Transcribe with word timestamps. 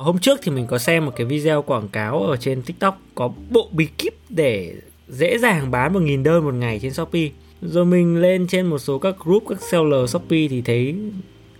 Hôm 0.00 0.18
trước 0.18 0.40
thì 0.42 0.52
mình 0.52 0.66
có 0.66 0.78
xem 0.78 1.06
một 1.06 1.12
cái 1.16 1.26
video 1.26 1.62
quảng 1.62 1.88
cáo 1.88 2.22
ở 2.22 2.36
trên 2.36 2.62
TikTok 2.62 2.98
có 3.14 3.30
bộ 3.50 3.68
bí 3.72 3.86
kíp 3.98 4.14
để 4.28 4.74
dễ 5.08 5.38
dàng 5.38 5.70
bán 5.70 5.92
1.000 5.94 6.22
đơn 6.22 6.44
một 6.44 6.54
ngày 6.54 6.78
trên 6.82 6.92
Shopee. 6.92 7.28
Rồi 7.62 7.84
mình 7.84 8.20
lên 8.20 8.46
trên 8.46 8.66
một 8.66 8.78
số 8.78 8.98
các 8.98 9.14
group 9.24 9.42
các 9.48 9.62
seller 9.62 10.10
Shopee 10.10 10.48
thì 10.48 10.62
thấy 10.62 10.94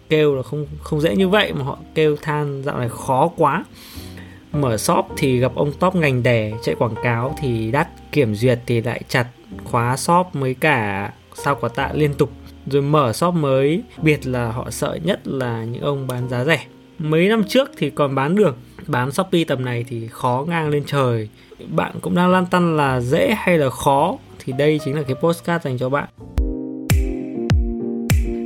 kêu 0.09 0.35
là 0.35 0.43
không 0.43 0.67
không 0.83 1.01
dễ 1.01 1.17
như 1.17 1.29
vậy 1.29 1.53
mà 1.53 1.65
họ 1.65 1.79
kêu 1.95 2.17
than 2.17 2.63
dạo 2.63 2.79
này 2.79 2.89
khó 2.89 3.31
quá. 3.37 3.65
Mở 4.53 4.77
shop 4.77 5.07
thì 5.17 5.39
gặp 5.39 5.53
ông 5.55 5.73
top 5.73 5.95
ngành 5.95 6.23
đẻ 6.23 6.53
chạy 6.63 6.75
quảng 6.75 6.95
cáo 7.03 7.37
thì 7.41 7.71
đắt, 7.71 7.89
kiểm 8.13 8.35
duyệt 8.35 8.59
thì 8.67 8.81
lại 8.81 9.03
chặt, 9.09 9.27
khóa 9.65 9.97
shop 9.97 10.27
mới 10.33 10.55
cả 10.55 11.13
sao 11.35 11.59
quả 11.61 11.69
tạ 11.69 11.91
liên 11.95 12.15
tục. 12.15 12.31
Rồi 12.67 12.83
mở 12.83 13.13
shop 13.13 13.35
mới, 13.35 13.83
biệt 14.03 14.27
là 14.27 14.53
họ 14.53 14.71
sợ 14.71 14.99
nhất 15.05 15.21
là 15.25 15.65
những 15.65 15.83
ông 15.83 16.07
bán 16.07 16.29
giá 16.29 16.45
rẻ 16.45 16.67
mấy 17.03 17.29
năm 17.29 17.45
trước 17.49 17.71
thì 17.79 17.91
còn 17.91 18.15
bán 18.15 18.35
được. 18.35 18.57
Bán 18.87 19.13
shopee 19.13 19.45
tầm 19.45 19.65
này 19.65 19.85
thì 19.89 20.09
khó 20.11 20.45
ngang 20.49 20.69
lên 20.69 20.83
trời. 20.87 21.29
Bạn 21.69 21.93
cũng 22.01 22.15
đang 22.15 22.31
lăn 22.31 22.47
tăn 22.47 22.77
là 22.77 23.01
dễ 23.01 23.35
hay 23.39 23.59
là 23.59 23.71
khó? 23.71 24.19
Thì 24.45 24.53
đây 24.53 24.81
chính 24.85 24.95
là 24.95 25.03
cái 25.03 25.17
postcard 25.23 25.65
dành 25.65 25.79
cho 25.79 25.89
bạn. 25.89 26.09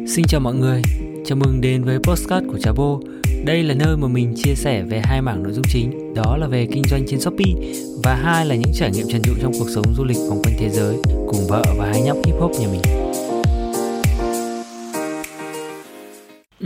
Xin 0.09 0.25
chào 0.29 0.41
mọi 0.41 0.55
người, 0.55 0.83
chào 1.25 1.39
mừng 1.39 1.61
đến 1.61 1.85
với 1.85 1.98
postcard 1.98 2.47
của 2.47 2.59
Trà 2.59 2.73
Bô. 2.73 3.01
Đây 3.45 3.62
là 3.62 3.75
nơi 3.75 3.97
mà 3.97 4.09
mình 4.09 4.35
chia 4.37 4.55
sẻ 4.55 4.83
về 4.83 5.03
hai 5.05 5.23
mảng 5.23 5.43
nội 5.43 5.53
dung 5.53 5.65
chính, 5.69 6.15
đó 6.15 6.37
là 6.37 6.47
về 6.47 6.67
kinh 6.73 6.84
doanh 6.91 7.05
trên 7.09 7.21
Shopee 7.21 7.55
và 8.05 8.15
hai 8.15 8.47
là 8.47 8.55
những 8.55 8.73
trải 8.75 8.91
nghiệm 8.91 9.07
trần 9.09 9.23
trụ 9.23 9.33
trong 9.43 9.53
cuộc 9.59 9.71
sống 9.75 9.95
du 9.97 10.05
lịch 10.05 10.19
vòng 10.29 10.43
quanh 10.45 10.55
thế 10.59 10.69
giới 10.69 10.97
cùng 11.27 11.47
vợ 11.48 11.65
và 11.79 11.87
hai 11.87 12.03
nhóc 12.03 12.17
hip 12.27 12.34
hop 12.41 12.51
nhà 12.51 12.69
mình. 12.73 12.81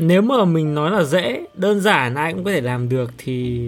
Nếu 0.01 0.23
mà 0.23 0.45
mình 0.45 0.75
nói 0.75 0.91
là 0.91 1.03
dễ 1.03 1.45
đơn 1.55 1.81
giản 1.81 2.15
ai 2.15 2.33
cũng 2.33 2.45
có 2.45 2.51
thể 2.51 2.61
làm 2.61 2.89
được 2.89 3.11
thì 3.19 3.61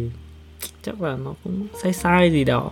chắc 0.83 1.03
là 1.03 1.17
nó 1.25 1.35
cũng 1.45 1.67
sai 1.83 1.93
sai 1.93 2.33
gì 2.33 2.45
đó. 2.45 2.71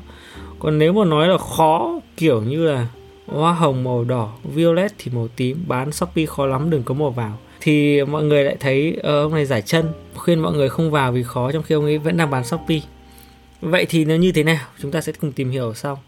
Còn 0.59 0.79
nếu 0.79 0.93
mà 0.93 1.05
nói 1.05 1.29
là 1.29 1.39
khó 1.39 2.01
kiểu 2.17 2.43
như 2.43 2.65
là 2.65 2.87
hoa 3.27 3.53
hồng 3.53 3.85
màu 3.85 4.05
đỏ 4.05 4.33
violet 4.45 4.93
thì 4.99 5.13
màu 5.15 5.29
tím 5.37 5.65
bán 5.67 5.93
shopee 5.93 6.27
khó 6.27 6.47
lắm 6.47 6.71
đừng 6.71 6.83
có 6.83 6.95
màu 6.95 7.11
vào. 7.11 7.39
Thì 7.61 8.05
mọi 8.05 8.25
người 8.25 8.45
lại 8.45 8.57
thấy 8.61 8.99
ờ, 9.03 9.23
ông 9.23 9.35
này 9.35 9.47
giải 9.47 9.63
chân 9.63 9.87
khuyên 10.15 10.41
mọi 10.41 10.53
người 10.53 10.69
không 10.69 10.91
vào 10.91 11.13
vì 11.13 11.23
khó 11.23 11.53
trong 11.53 11.63
khi 11.63 11.75
ông 11.75 11.85
ấy 11.85 11.99
vẫn 11.99 12.17
đang 12.17 12.31
bán 12.31 12.45
shopee. 12.45 12.81
Vậy 13.61 13.87
thì 13.89 14.05
nó 14.05 14.15
như 14.15 14.33
thế 14.33 14.43
nào? 14.43 14.67
Chúng 14.83 14.91
ta 14.91 15.01
sẽ 15.01 15.13
cùng 15.21 15.33
tìm 15.33 15.51
hiểu 15.51 15.75
sau. 15.75 16.03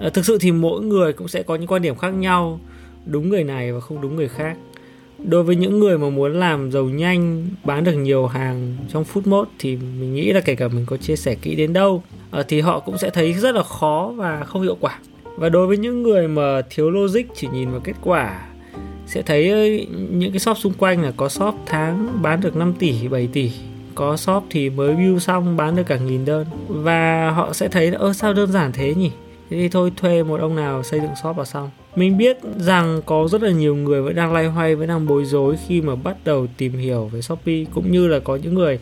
À, 0.00 0.08
thực 0.08 0.26
sự 0.26 0.38
thì 0.38 0.52
mỗi 0.52 0.82
người 0.82 1.12
cũng 1.12 1.28
sẽ 1.28 1.42
có 1.42 1.56
những 1.56 1.66
quan 1.66 1.82
điểm 1.82 1.96
khác 1.96 2.10
nhau. 2.10 2.60
Đúng 3.06 3.28
người 3.28 3.44
này 3.44 3.72
và 3.72 3.80
không 3.80 4.00
đúng 4.00 4.16
người 4.16 4.28
khác 4.28 4.56
đối 5.28 5.42
với 5.42 5.56
những 5.56 5.80
người 5.80 5.98
mà 5.98 6.10
muốn 6.10 6.40
làm 6.40 6.70
giàu 6.72 6.84
nhanh, 6.84 7.48
bán 7.64 7.84
được 7.84 7.92
nhiều 7.92 8.26
hàng 8.26 8.76
trong 8.88 9.04
phút 9.04 9.26
mốt 9.26 9.48
thì 9.58 9.76
mình 9.76 10.14
nghĩ 10.14 10.32
là 10.32 10.40
kể 10.40 10.54
cả 10.54 10.68
mình 10.68 10.86
có 10.86 10.96
chia 10.96 11.16
sẻ 11.16 11.34
kỹ 11.34 11.54
đến 11.54 11.72
đâu 11.72 12.02
ờ, 12.30 12.42
thì 12.48 12.60
họ 12.60 12.80
cũng 12.80 12.98
sẽ 12.98 13.10
thấy 13.10 13.32
rất 13.32 13.54
là 13.54 13.62
khó 13.62 14.12
và 14.16 14.44
không 14.44 14.62
hiệu 14.62 14.76
quả. 14.80 14.98
Và 15.36 15.48
đối 15.48 15.66
với 15.66 15.76
những 15.76 16.02
người 16.02 16.28
mà 16.28 16.62
thiếu 16.70 16.90
logic, 16.90 17.22
chỉ 17.34 17.48
nhìn 17.52 17.70
vào 17.70 17.80
kết 17.80 17.94
quả, 18.02 18.46
sẽ 19.06 19.22
thấy 19.22 19.50
những 20.10 20.32
cái 20.32 20.38
shop 20.38 20.58
xung 20.58 20.72
quanh 20.72 21.02
là 21.02 21.12
có 21.16 21.28
shop 21.28 21.54
tháng 21.66 22.22
bán 22.22 22.40
được 22.40 22.56
5 22.56 22.74
tỷ 22.78 23.08
7 23.08 23.28
tỷ. 23.32 23.52
Có 23.94 24.16
shop 24.16 24.44
thì 24.50 24.70
mới 24.70 24.94
view 24.94 25.18
xong 25.18 25.56
bán 25.56 25.76
được 25.76 25.82
cả 25.86 25.96
nghìn 25.96 26.24
đơn. 26.24 26.46
Và 26.68 27.30
họ 27.30 27.52
sẽ 27.52 27.68
thấy 27.68 27.90
là, 27.90 27.98
ơ, 27.98 28.12
sao 28.12 28.34
đơn 28.34 28.52
giản 28.52 28.72
thế 28.72 28.94
nhỉ? 28.94 29.10
Thế 29.50 29.56
thì 29.56 29.68
thôi, 29.68 29.92
thuê 29.96 30.22
một 30.22 30.40
ông 30.40 30.56
nào 30.56 30.82
xây 30.82 31.00
dựng 31.00 31.16
shop 31.22 31.38
là 31.38 31.44
xong 31.44 31.70
mình 31.96 32.18
biết 32.18 32.38
rằng 32.58 33.00
có 33.06 33.28
rất 33.30 33.42
là 33.42 33.50
nhiều 33.50 33.76
người 33.76 34.02
vẫn 34.02 34.14
đang 34.14 34.32
lay 34.32 34.46
hoay, 34.46 34.74
vẫn 34.74 34.88
đang 34.88 35.06
bối 35.06 35.24
rối 35.24 35.56
khi 35.66 35.80
mà 35.80 35.94
bắt 35.94 36.16
đầu 36.24 36.46
tìm 36.56 36.72
hiểu 36.72 37.06
về 37.06 37.22
shopee, 37.22 37.64
cũng 37.74 37.92
như 37.92 38.08
là 38.08 38.18
có 38.18 38.36
những 38.36 38.54
người 38.54 38.78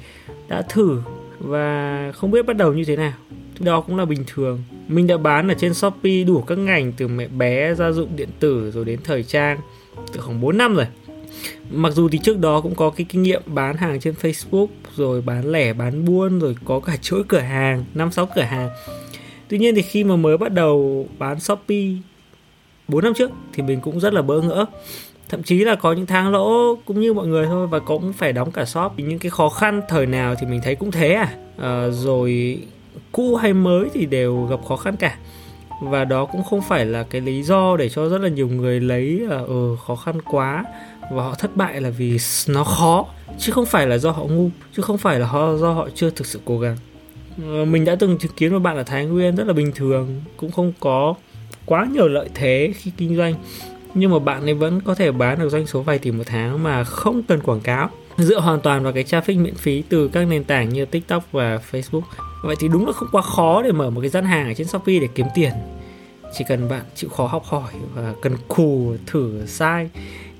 đã 0.48 0.62
thử 0.62 0.98
và 1.38 2.12
không 2.14 2.30
biết 2.30 2.46
bắt 2.46 2.56
đầu 2.56 2.72
như 2.72 2.84
thế 2.84 2.96
nào. 2.96 3.12
Đó 3.60 3.80
cũng 3.80 3.96
là 3.96 4.04
bình 4.04 4.24
thường. 4.26 4.62
Mình 4.88 5.06
đã 5.06 5.16
bán 5.16 5.48
ở 5.48 5.54
trên 5.54 5.74
shopee 5.74 6.24
đủ 6.24 6.42
các 6.42 6.58
ngành, 6.58 6.92
từ 6.92 7.08
mẹ 7.08 7.28
bé, 7.28 7.74
gia 7.74 7.90
dụng 7.90 8.08
điện 8.16 8.28
tử, 8.40 8.70
rồi 8.70 8.84
đến 8.84 8.98
thời 9.04 9.22
trang, 9.22 9.58
từ 10.12 10.20
khoảng 10.20 10.40
4 10.40 10.58
năm 10.58 10.74
rồi. 10.74 10.86
Mặc 11.70 11.90
dù 11.90 12.08
thì 12.08 12.18
trước 12.18 12.38
đó 12.38 12.60
cũng 12.60 12.74
có 12.74 12.90
cái 12.90 13.06
kinh 13.08 13.22
nghiệm 13.22 13.42
bán 13.46 13.76
hàng 13.76 14.00
trên 14.00 14.14
facebook, 14.22 14.66
rồi 14.96 15.22
bán 15.22 15.52
lẻ, 15.52 15.72
bán 15.72 16.04
buôn, 16.04 16.38
rồi 16.38 16.56
có 16.64 16.80
cả 16.80 16.96
chuỗi 16.96 17.22
cửa 17.28 17.38
hàng, 17.38 17.84
năm, 17.94 18.10
sáu 18.10 18.28
cửa 18.36 18.42
hàng. 18.42 18.70
Tuy 19.48 19.58
nhiên 19.58 19.74
thì 19.74 19.82
khi 19.82 20.04
mà 20.04 20.16
mới 20.16 20.38
bắt 20.38 20.52
đầu 20.52 21.06
bán 21.18 21.40
shopee 21.40 21.88
4 22.92 23.04
năm 23.04 23.14
trước 23.14 23.30
thì 23.52 23.62
mình 23.62 23.80
cũng 23.80 24.00
rất 24.00 24.14
là 24.14 24.22
bỡ 24.22 24.40
ngỡ. 24.40 24.64
Thậm 25.28 25.42
chí 25.42 25.64
là 25.64 25.74
có 25.74 25.92
những 25.92 26.06
tháng 26.06 26.30
lỗ 26.30 26.76
cũng 26.84 27.00
như 27.00 27.12
mọi 27.12 27.26
người 27.26 27.46
thôi 27.46 27.66
và 27.66 27.78
cũng 27.78 28.12
phải 28.12 28.32
đóng 28.32 28.50
cả 28.50 28.64
shop. 28.64 28.92
Những 28.96 29.18
cái 29.18 29.30
khó 29.30 29.48
khăn 29.48 29.82
thời 29.88 30.06
nào 30.06 30.34
thì 30.34 30.46
mình 30.46 30.60
thấy 30.64 30.74
cũng 30.74 30.90
thế 30.90 31.12
à, 31.12 31.28
à 31.58 31.88
rồi 31.90 32.58
cũ 33.12 33.36
hay 33.36 33.52
mới 33.52 33.88
thì 33.94 34.06
đều 34.06 34.46
gặp 34.50 34.60
khó 34.68 34.76
khăn 34.76 34.96
cả. 34.96 35.16
Và 35.82 36.04
đó 36.04 36.24
cũng 36.24 36.44
không 36.44 36.62
phải 36.68 36.86
là 36.86 37.02
cái 37.02 37.20
lý 37.20 37.42
do 37.42 37.76
để 37.76 37.88
cho 37.88 38.08
rất 38.08 38.20
là 38.20 38.28
nhiều 38.28 38.48
người 38.48 38.80
lấy 38.80 39.04
là 39.04 39.38
ừ, 39.38 39.76
khó 39.86 39.96
khăn 39.96 40.20
quá 40.22 40.64
và 41.10 41.22
họ 41.22 41.34
thất 41.34 41.56
bại 41.56 41.80
là 41.80 41.90
vì 41.90 42.18
nó 42.48 42.64
khó. 42.64 43.06
Chứ 43.38 43.52
không 43.52 43.66
phải 43.66 43.86
là 43.86 43.98
do 43.98 44.10
họ 44.10 44.24
ngu 44.24 44.50
chứ 44.76 44.82
không 44.82 44.98
phải 44.98 45.20
là 45.20 45.26
họ, 45.26 45.56
do 45.56 45.72
họ 45.72 45.88
chưa 45.94 46.10
thực 46.10 46.26
sự 46.26 46.40
cố 46.44 46.58
gắng. 46.58 46.76
Ờ, 47.42 47.64
mình 47.64 47.84
đã 47.84 47.94
từng 47.94 48.18
chứng 48.18 48.32
kiến 48.36 48.52
một 48.52 48.58
bạn 48.58 48.76
ở 48.76 48.82
Thái 48.82 49.06
Nguyên 49.06 49.36
rất 49.36 49.46
là 49.46 49.52
bình 49.52 49.72
thường 49.74 50.20
cũng 50.36 50.50
không 50.50 50.72
có 50.80 51.14
quá 51.66 51.86
nhiều 51.92 52.08
lợi 52.08 52.28
thế 52.34 52.72
khi 52.76 52.90
kinh 52.96 53.16
doanh 53.16 53.34
nhưng 53.94 54.10
mà 54.10 54.18
bạn 54.18 54.44
ấy 54.44 54.54
vẫn 54.54 54.80
có 54.80 54.94
thể 54.94 55.12
bán 55.12 55.38
được 55.38 55.48
doanh 55.48 55.66
số 55.66 55.82
vài 55.82 55.98
tỷ 55.98 56.10
một 56.10 56.24
tháng 56.26 56.62
mà 56.62 56.84
không 56.84 57.22
cần 57.22 57.40
quảng 57.40 57.60
cáo 57.60 57.90
dựa 58.18 58.40
hoàn 58.40 58.60
toàn 58.60 58.82
vào 58.82 58.92
cái 58.92 59.04
traffic 59.04 59.42
miễn 59.42 59.54
phí 59.54 59.82
từ 59.88 60.08
các 60.08 60.24
nền 60.24 60.44
tảng 60.44 60.68
như 60.68 60.84
TikTok 60.84 61.32
và 61.32 61.60
Facebook. 61.70 62.02
Vậy 62.42 62.56
thì 62.58 62.68
đúng 62.68 62.86
là 62.86 62.92
không 62.92 63.08
quá 63.12 63.22
khó 63.22 63.62
để 63.62 63.72
mở 63.72 63.90
một 63.90 64.00
cái 64.00 64.10
gian 64.10 64.24
hàng 64.24 64.46
ở 64.46 64.54
trên 64.54 64.66
Shopee 64.66 64.98
để 64.98 65.08
kiếm 65.14 65.26
tiền. 65.34 65.52
Chỉ 66.38 66.44
cần 66.48 66.68
bạn 66.68 66.82
chịu 66.94 67.10
khó 67.10 67.26
học 67.26 67.44
hỏi 67.44 67.72
và 67.94 68.14
cần 68.22 68.32
cù 68.48 68.96
thử 69.06 69.46
sai 69.46 69.90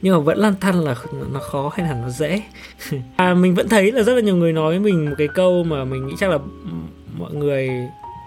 nhưng 0.02 0.14
mà 0.14 0.20
vẫn 0.20 0.38
lăn 0.38 0.54
tăn 0.54 0.84
là 0.84 0.94
nó 1.32 1.40
khó 1.40 1.70
hay 1.74 1.88
là 1.88 1.94
nó 2.02 2.10
dễ. 2.10 2.42
à, 3.16 3.34
mình 3.34 3.54
vẫn 3.54 3.68
thấy 3.68 3.92
là 3.92 4.02
rất 4.02 4.14
là 4.14 4.20
nhiều 4.20 4.36
người 4.36 4.52
nói 4.52 4.70
với 4.70 4.80
mình 4.80 5.10
một 5.10 5.14
cái 5.18 5.28
câu 5.34 5.64
mà 5.64 5.84
mình 5.84 6.06
nghĩ 6.06 6.14
chắc 6.18 6.30
là 6.30 6.38
mọi 7.18 7.34
người 7.34 7.68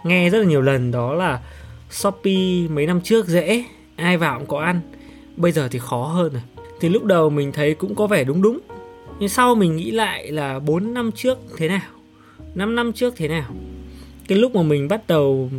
nghe 0.05 0.29
rất 0.29 0.37
là 0.37 0.45
nhiều 0.45 0.61
lần 0.61 0.91
đó 0.91 1.13
là 1.13 1.39
Shopee 1.95 2.67
mấy 2.69 2.85
năm 2.85 3.01
trước 3.01 3.27
dễ, 3.27 3.63
ai 3.95 4.17
vào 4.17 4.39
cũng 4.39 4.47
có 4.47 4.59
ăn. 4.59 4.79
Bây 5.37 5.51
giờ 5.51 5.67
thì 5.71 5.79
khó 5.79 6.03
hơn 6.03 6.33
rồi. 6.33 6.41
Thì 6.79 6.89
lúc 6.89 7.03
đầu 7.03 7.29
mình 7.29 7.51
thấy 7.51 7.73
cũng 7.73 7.95
có 7.95 8.07
vẻ 8.07 8.23
đúng 8.23 8.41
đúng. 8.41 8.59
Nhưng 9.19 9.29
sau 9.29 9.55
mình 9.55 9.75
nghĩ 9.75 9.91
lại 9.91 10.31
là 10.31 10.59
4 10.59 10.93
năm 10.93 11.11
trước 11.11 11.37
thế 11.57 11.67
nào? 11.67 11.81
5 12.55 12.75
năm 12.75 12.93
trước 12.93 13.13
thế 13.17 13.27
nào? 13.27 13.51
Cái 14.27 14.37
lúc 14.37 14.55
mà 14.55 14.61
mình 14.61 14.87
bắt 14.87 15.01
đầu 15.07 15.49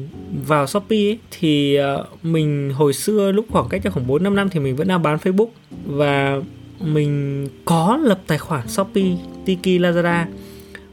vào 0.46 0.66
Shopee 0.66 0.98
ấy, 0.98 1.18
thì 1.30 1.74
ờ, 1.74 2.06
mình 2.22 2.72
hồi 2.74 2.92
xưa 2.92 3.32
lúc 3.32 3.46
khoảng 3.50 3.68
cách 3.68 3.82
khoảng 3.92 4.06
4 4.06 4.22
5 4.22 4.34
năm 4.34 4.48
thì 4.50 4.60
mình 4.60 4.76
vẫn 4.76 4.88
đang 4.88 5.02
bán 5.02 5.18
Facebook 5.18 5.48
và 5.86 6.40
mình 6.80 7.48
có 7.64 7.98
lập 8.02 8.20
tài 8.26 8.38
khoản 8.38 8.68
Shopee 8.68 9.16
Tiki 9.44 9.80
Lazada 9.80 10.24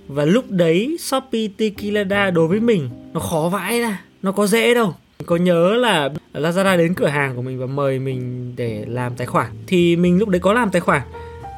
và 0.07 0.25
lúc 0.25 0.45
đấy 0.49 0.97
Shopee 0.99 1.47
Tiki 1.57 1.83
Lazada 1.83 2.33
đối 2.33 2.47
với 2.47 2.59
mình 2.59 2.89
nó 3.13 3.19
khó 3.19 3.49
vãi 3.51 3.79
ra 3.79 4.01
nó 4.21 4.31
có 4.31 4.47
dễ 4.47 4.73
đâu 4.73 4.93
có 5.23 5.35
nhớ 5.35 5.75
là 5.75 6.09
Lazada 6.34 6.78
đến 6.78 6.94
cửa 6.94 7.07
hàng 7.07 7.35
của 7.35 7.41
mình 7.41 7.59
và 7.59 7.66
mời 7.66 8.00
mình 8.00 8.53
để 8.56 8.85
làm 8.88 9.16
tài 9.16 9.28
khoản? 9.28 9.51
Thì 9.67 9.95
mình 9.95 10.19
lúc 10.19 10.29
đấy 10.29 10.39
có 10.39 10.53
làm 10.53 10.69
tài 10.69 10.81
khoản. 10.81 11.01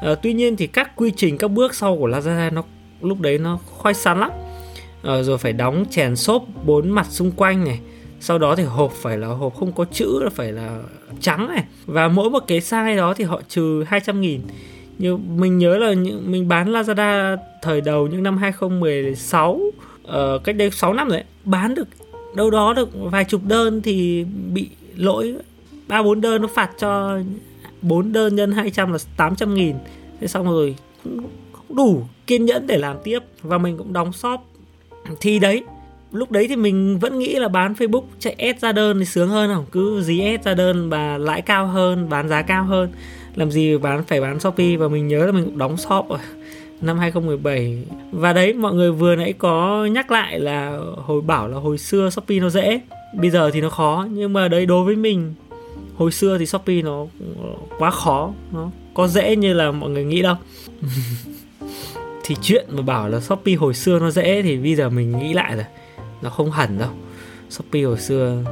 À, 0.02 0.14
tuy 0.22 0.32
nhiên 0.32 0.56
thì 0.56 0.66
các 0.66 0.96
quy 0.96 1.12
trình 1.16 1.38
các 1.38 1.50
bước 1.50 1.74
sau 1.74 1.96
của 1.96 2.08
Lazada 2.08 2.52
nó 2.52 2.62
lúc 3.00 3.20
đấy 3.20 3.38
nó 3.38 3.58
khoai 3.66 3.94
sắn 3.94 4.20
lắm. 4.20 4.30
À, 5.02 5.22
rồi 5.22 5.38
phải 5.38 5.52
đóng 5.52 5.84
chèn 5.90 6.16
xốp 6.16 6.44
bốn 6.64 6.90
mặt 6.90 7.06
xung 7.10 7.30
quanh 7.30 7.64
này. 7.64 7.80
Sau 8.20 8.38
đó 8.38 8.56
thì 8.56 8.62
hộp 8.62 8.92
phải 8.92 9.18
là 9.18 9.26
hộp 9.26 9.54
không 9.54 9.72
có 9.72 9.84
chữ 9.92 10.20
là 10.22 10.30
phải 10.30 10.52
là 10.52 10.78
trắng 11.20 11.48
này. 11.48 11.64
Và 11.86 12.08
mỗi 12.08 12.30
một 12.30 12.44
cái 12.46 12.60
size 12.60 12.96
đó 12.96 13.14
thì 13.14 13.24
họ 13.24 13.40
trừ 13.48 13.84
200 13.86 14.20
nghìn. 14.20 14.40
Như 14.98 15.16
mình 15.16 15.58
nhớ 15.58 15.78
là 15.78 15.92
những 15.92 16.32
mình 16.32 16.48
bán 16.48 16.72
Lazada 16.72 17.36
thời 17.62 17.80
đầu 17.80 18.06
những 18.06 18.22
năm 18.22 18.36
2016 18.38 19.52
uh, 19.52 19.74
ờ, 20.04 20.38
cách 20.44 20.56
đây 20.56 20.70
6 20.70 20.94
năm 20.94 21.08
rồi 21.08 21.16
ấy, 21.16 21.24
bán 21.44 21.74
được 21.74 21.88
đâu 22.36 22.50
đó 22.50 22.72
được 22.72 22.88
vài 22.94 23.24
chục 23.24 23.40
đơn 23.44 23.82
thì 23.82 24.24
bị 24.52 24.68
lỗi. 24.96 25.34
Ba 25.88 26.02
bốn 26.02 26.20
đơn 26.20 26.42
nó 26.42 26.48
phạt 26.54 26.70
cho 26.78 27.18
bốn 27.82 28.12
đơn 28.12 28.36
nhân 28.36 28.52
200 28.52 28.92
là 28.92 28.98
800 29.16 29.54
nghìn. 29.54 29.76
Thế 30.20 30.26
xong 30.26 30.46
rồi 30.46 30.76
không 31.52 31.76
đủ 31.76 32.02
kiên 32.26 32.44
nhẫn 32.44 32.66
để 32.66 32.78
làm 32.78 32.96
tiếp 33.04 33.18
và 33.42 33.58
mình 33.58 33.76
cũng 33.78 33.92
đóng 33.92 34.12
shop. 34.12 34.40
Thì 35.20 35.38
đấy, 35.38 35.62
lúc 36.12 36.30
đấy 36.30 36.46
thì 36.48 36.56
mình 36.56 36.98
vẫn 36.98 37.18
nghĩ 37.18 37.34
là 37.34 37.48
bán 37.48 37.72
Facebook 37.72 38.04
chạy 38.18 38.54
S 38.58 38.62
ra 38.62 38.72
đơn 38.72 38.98
thì 38.98 39.04
sướng 39.04 39.28
hơn 39.28 39.50
không? 39.54 39.66
Cứ 39.72 40.02
dí 40.02 40.22
S 40.42 40.46
ra 40.46 40.54
đơn 40.54 40.90
và 40.90 41.18
lãi 41.18 41.42
cao 41.42 41.66
hơn, 41.66 42.08
bán 42.08 42.28
giá 42.28 42.42
cao 42.42 42.64
hơn. 42.64 42.90
Làm 43.34 43.50
gì 43.50 43.78
bán 43.78 44.04
phải 44.04 44.20
bán 44.20 44.40
Shopee 44.40 44.76
và 44.76 44.88
mình 44.88 45.08
nhớ 45.08 45.26
là 45.26 45.32
mình 45.32 45.44
cũng 45.44 45.58
đóng 45.58 45.76
shop 45.76 46.08
rồi 46.08 46.18
năm 46.80 46.98
2017 46.98 47.78
và 48.12 48.32
đấy, 48.32 48.52
mọi 48.52 48.74
người 48.74 48.92
vừa 48.92 49.16
nãy 49.16 49.32
có 49.32 49.86
nhắc 49.86 50.10
lại 50.10 50.40
là 50.40 50.78
hồi 50.96 51.20
bảo 51.20 51.48
là 51.48 51.58
hồi 51.58 51.78
xưa 51.78 52.10
Shopee 52.10 52.40
nó 52.40 52.48
dễ. 52.48 52.80
Bây 53.14 53.30
giờ 53.30 53.50
thì 53.50 53.60
nó 53.60 53.68
khó, 53.68 54.06
nhưng 54.10 54.32
mà 54.32 54.48
đấy, 54.48 54.66
đối 54.66 54.84
với 54.84 54.96
mình, 54.96 55.34
hồi 55.96 56.12
xưa 56.12 56.38
thì 56.38 56.46
Shopee 56.46 56.82
nó 56.82 57.06
quá 57.78 57.90
khó. 57.90 58.32
Nó 58.52 58.70
có 58.94 59.08
dễ 59.08 59.36
như 59.36 59.52
là 59.52 59.70
mọi 59.70 59.90
người 59.90 60.04
nghĩ 60.04 60.22
đâu. 60.22 60.36
Thì 62.28 62.36
chuyện 62.42 62.66
mà 62.68 62.82
bảo 62.82 63.08
là 63.08 63.20
shopee 63.20 63.54
hồi 63.54 63.74
xưa 63.74 63.98
nó 63.98 64.10
dễ 64.10 64.42
thì 64.42 64.56
bây 64.56 64.74
giờ 64.74 64.90
mình 64.90 65.18
nghĩ 65.18 65.32
lại 65.32 65.56
rồi. 65.56 65.64
Nó 66.22 66.30
không 66.30 66.50
hẳn 66.50 66.78
đâu. 66.78 66.88
Shopee 67.50 67.82
hồi 67.82 67.98
xưa, 67.98 68.42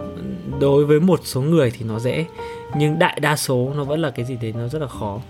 đối 0.60 0.84
với 0.84 1.00
một 1.00 1.20
số 1.24 1.40
người 1.40 1.70
thì 1.70 1.84
nó 1.84 1.98
dễ, 1.98 2.24
nhưng 2.76 2.98
đại 2.98 3.20
đa 3.20 3.36
số 3.36 3.72
nó 3.76 3.84
vẫn 3.84 4.00
là 4.00 4.10
cái 4.10 4.24
gì 4.24 4.36
đấy 4.42 4.54
nó 4.58 4.68
rất 4.68 4.78
là 4.78 4.86
khó 4.88 5.20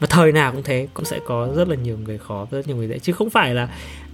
và 0.00 0.06
thời 0.06 0.32
nào 0.32 0.52
cũng 0.52 0.62
thế, 0.62 0.88
cũng 0.94 1.04
sẽ 1.04 1.18
có 1.26 1.48
rất 1.56 1.68
là 1.68 1.76
nhiều 1.76 1.98
người 2.04 2.18
khó, 2.18 2.46
rất 2.50 2.66
nhiều 2.66 2.76
người 2.76 2.88
dễ. 2.88 2.98
Chứ 2.98 3.12
không 3.12 3.30
phải 3.30 3.54
là 3.54 3.68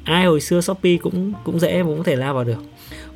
ai 0.04 0.24
hồi 0.24 0.40
xưa 0.40 0.60
shopee 0.60 0.96
cũng 0.96 1.32
cũng 1.44 1.58
dễ 1.58 1.82
cũng 1.82 1.98
có 1.98 2.04
thể 2.04 2.16
lao 2.16 2.34
vào 2.34 2.44
được. 2.44 2.62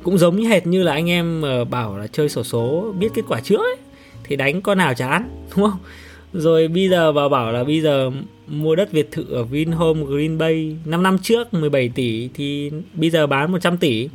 Cũng 0.03 0.17
giống 0.17 0.35
như 0.35 0.47
hệt 0.47 0.67
như 0.67 0.83
là 0.83 0.91
anh 0.91 1.09
em 1.09 1.41
mà 1.41 1.63
bảo 1.63 1.97
là 1.97 2.07
chơi 2.07 2.29
sổ 2.29 2.43
số, 2.43 2.93
biết 2.99 3.07
kết 3.13 3.25
quả 3.27 3.39
trước 3.39 3.59
ấy, 3.59 3.75
thì 4.23 4.35
đánh 4.35 4.61
con 4.61 4.77
nào 4.77 4.93
chán 4.93 5.29
đúng 5.55 5.69
không? 5.69 5.79
Rồi 6.33 6.67
bây 6.67 6.89
giờ 6.89 7.11
bà 7.11 7.29
bảo 7.29 7.51
là 7.51 7.63
bây 7.63 7.81
giờ 7.81 8.11
mua 8.47 8.75
đất 8.75 8.93
biệt 8.93 9.11
thự 9.11 9.25
ở 9.29 9.43
Vinhome 9.43 10.03
Green 10.03 10.37
Bay 10.37 10.75
5 10.85 11.03
năm 11.03 11.17
trước 11.19 11.53
17 11.53 11.89
tỷ 11.95 12.29
thì 12.33 12.71
bây 12.93 13.09
giờ 13.09 13.27
bán 13.27 13.51
100 13.51 13.77
tỷ. 13.77 14.09